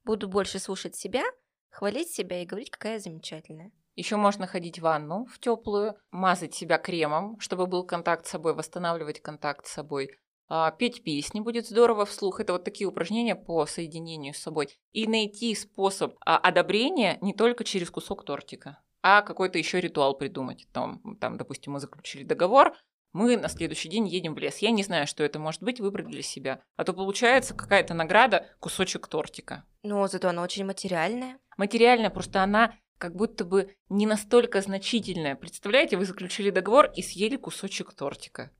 буду 0.04 0.28
больше 0.28 0.58
слушать 0.58 0.96
себя, 0.96 1.24
хвалить 1.70 2.10
себя 2.10 2.42
и 2.42 2.46
говорить, 2.46 2.70
какая 2.70 2.94
я 2.94 3.00
замечательная. 3.00 3.72
Еще 3.94 4.16
можно 4.16 4.46
ходить 4.46 4.78
в 4.78 4.82
ванну 4.82 5.26
в 5.26 5.38
теплую, 5.38 5.96
мазать 6.10 6.54
себя 6.54 6.78
кремом, 6.78 7.38
чтобы 7.40 7.66
был 7.66 7.84
контакт 7.84 8.26
с 8.26 8.30
собой, 8.30 8.54
восстанавливать 8.54 9.20
контакт 9.20 9.66
с 9.66 9.72
собой. 9.72 10.10
а, 10.48 10.70
петь 10.70 11.02
песни 11.02 11.40
будет 11.40 11.66
здорово 11.66 12.04
вслух. 12.04 12.40
Это 12.40 12.52
вот 12.52 12.64
такие 12.64 12.86
упражнения 12.86 13.34
по 13.34 13.64
соединению 13.64 14.34
с 14.34 14.38
собой. 14.38 14.68
И 14.92 15.06
найти 15.06 15.54
способ 15.54 16.16
а, 16.26 16.36
одобрения 16.36 17.16
не 17.22 17.32
только 17.32 17.64
через 17.64 17.90
кусок 17.90 18.24
тортика, 18.24 18.78
а 19.02 19.22
какой-то 19.22 19.58
еще 19.58 19.80
ритуал 19.80 20.16
придумать. 20.16 20.68
Там, 20.72 21.16
там, 21.20 21.38
допустим, 21.38 21.72
мы 21.72 21.80
заключили 21.80 22.24
договор, 22.24 22.74
мы 23.12 23.36
на 23.36 23.48
следующий 23.48 23.88
день 23.88 24.08
едем 24.08 24.34
в 24.34 24.38
лес. 24.38 24.58
Я 24.58 24.70
не 24.70 24.82
знаю, 24.82 25.06
что 25.06 25.22
это 25.22 25.38
может 25.38 25.62
быть, 25.62 25.80
выбрать 25.80 26.06
для 26.08 26.22
себя. 26.22 26.62
А 26.76 26.84
то 26.84 26.94
получается 26.94 27.54
какая-то 27.54 27.92
награда, 27.94 28.46
кусочек 28.58 29.06
тортика. 29.06 29.64
Но 29.82 30.06
зато 30.06 30.28
она 30.28 30.42
очень 30.42 30.64
материальная. 30.64 31.38
Материальная, 31.58 32.08
просто 32.08 32.42
она 32.42 32.74
как 33.02 33.16
будто 33.16 33.44
бы 33.44 33.74
не 33.88 34.06
настолько 34.06 34.60
значительная. 34.60 35.34
Представляете, 35.34 35.96
вы 35.96 36.04
заключили 36.04 36.50
договор 36.50 36.88
и 36.96 37.02
съели 37.02 37.34
кусочек 37.34 37.92
тортика. 37.94 38.52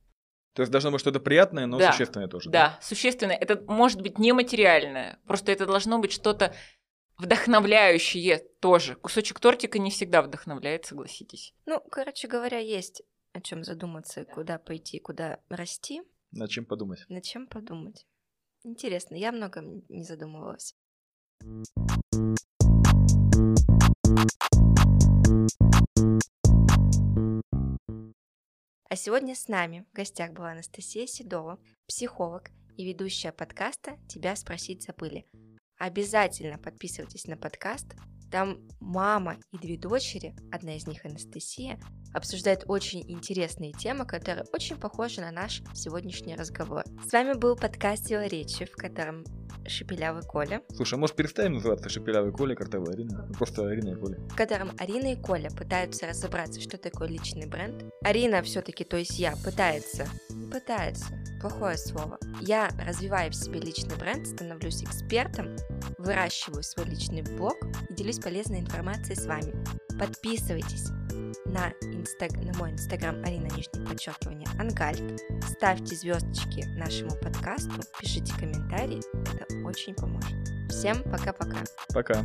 То 0.55 0.63
есть 0.63 0.73
должно 0.73 0.91
быть 0.91 1.01
что-то 1.01 1.21
приятное, 1.21 1.67
но 1.67 1.79
Да. 1.79 1.93
существенное 1.93 2.27
тоже. 2.27 2.51
Да, 2.51 2.77
существенное. 2.83 3.37
Это 3.37 3.63
может 3.73 4.03
быть 4.03 4.19
нематериальное. 4.19 5.21
Просто 5.29 5.53
это 5.53 5.65
должно 5.65 6.01
быть 6.01 6.11
что-то 6.11 6.53
вдохновляющее 7.19 8.41
тоже. 8.61 8.97
Кусочек 8.97 9.39
тортика 9.39 9.79
не 9.79 9.93
всегда 9.93 10.23
вдохновляет, 10.23 10.87
согласитесь. 10.87 11.55
Ну, 11.67 11.81
короче 11.89 12.27
говоря, 12.27 12.59
есть 12.59 13.03
о 13.33 13.41
чем 13.41 13.63
задуматься, 13.63 14.25
куда 14.25 14.59
пойти, 14.59 14.99
куда 14.99 15.39
расти, 15.51 16.03
Над 16.33 16.51
чем 16.51 16.65
подумать. 16.65 17.05
над 17.09 17.23
чем 17.23 17.47
подумать. 17.47 18.09
Интересно, 18.65 19.15
я 19.15 19.31
многом 19.31 19.85
не 19.89 20.03
задумывалась. 20.03 20.75
А 28.89 28.95
сегодня 28.95 29.35
с 29.35 29.49
нами 29.49 29.87
в 29.91 29.97
гостях 29.97 30.33
была 30.33 30.53
Анастасия 30.53 31.07
Седова, 31.07 31.59
психолог 31.87 32.51
и 32.77 32.85
ведущая 32.85 33.33
подкаста 33.33 33.99
«Тебя 34.07 34.37
спросить 34.37 34.83
забыли». 34.83 35.27
Обязательно 35.79 36.59
подписывайтесь 36.59 37.27
на 37.27 37.39
подкаст. 37.39 37.95
Там 38.31 38.69
мама 38.81 39.39
и 39.51 39.59
две 39.59 39.79
дочери, 39.79 40.37
одна 40.53 40.77
из 40.77 40.87
них 40.87 41.05
Анастасия, 41.07 41.81
обсуждают 42.13 42.65
очень 42.67 43.11
интересные 43.11 43.73
темы, 43.73 44.07
которые 44.07 44.45
очень 44.53 44.77
похожи 44.77 45.23
на 45.23 45.31
наш 45.31 45.63
сегодняшний 45.75 46.37
разговор. 46.37 46.85
С 47.09 47.13
вами 47.13 47.33
был 47.33 47.57
подкаст 47.57 48.09
«Сила 48.09 48.27
речи», 48.27 48.67
в 48.67 48.77
котором 48.77 49.25
Шепелявый 49.67 50.23
Коля, 50.23 50.63
Слушай, 50.75 50.95
а 50.95 50.99
может 50.99 51.17
переставим 51.17 51.55
называться 51.55 51.89
Шепелявый 51.89 52.33
Коля, 52.33 52.55
Картавая 52.55 52.93
Арина? 52.95 53.27
Ну, 53.29 53.35
Просто 53.35 53.67
Арина 53.67 53.91
и 53.91 53.95
Коля. 53.95 54.19
в 54.19 54.37
котором 54.37 54.71
Арина 54.79 55.13
и 55.13 55.17
Коля 55.17 55.51
пытаются 55.51 56.07
разобраться, 56.07 56.61
что 56.61 56.79
такое 56.79 57.09
личный 57.09 57.47
бренд. 57.47 57.85
Арина 58.03 58.43
все-таки, 58.43 58.85
то 58.85 58.97
есть 58.97 59.19
я, 59.19 59.35
пытается, 59.45 60.07
не 60.31 60.49
пытается, 60.51 61.07
плохое 61.41 61.77
слово. 61.77 62.19
Я 62.41 62.71
развиваю 62.85 63.31
в 63.31 63.35
себе 63.35 63.61
личный 63.61 63.97
бренд, 63.97 64.27
становлюсь 64.27 64.83
экспертом, 64.83 65.57
выращиваю 65.99 66.63
свой 66.63 66.87
личный 66.87 67.23
блог 67.23 67.57
и 67.89 67.95
делюсь 67.95 68.19
полезной 68.19 68.61
информацией 68.61 69.17
с 69.17 69.27
вами. 69.27 69.53
Подписывайтесь 69.99 70.89
на, 71.53 71.71
инстаг... 71.83 72.33
на 72.33 72.53
мой 72.59 72.73
инстаграм 72.73 73.23
Арина 73.25 73.47
Нижнее 73.55 73.87
подчеркивание 73.87 74.49
Ангальд. 74.59 75.21
Ставьте 75.49 75.95
звездочки 75.95 76.65
нашему 76.77 77.11
подкасту, 77.11 77.81
пишите 78.01 78.33
комментарии, 78.39 79.01
это 79.35 79.67
очень 79.67 79.95
поможет. 79.95 80.35
Всем 80.69 81.03
пока-пока. 81.05 81.59
Пока. 81.93 82.25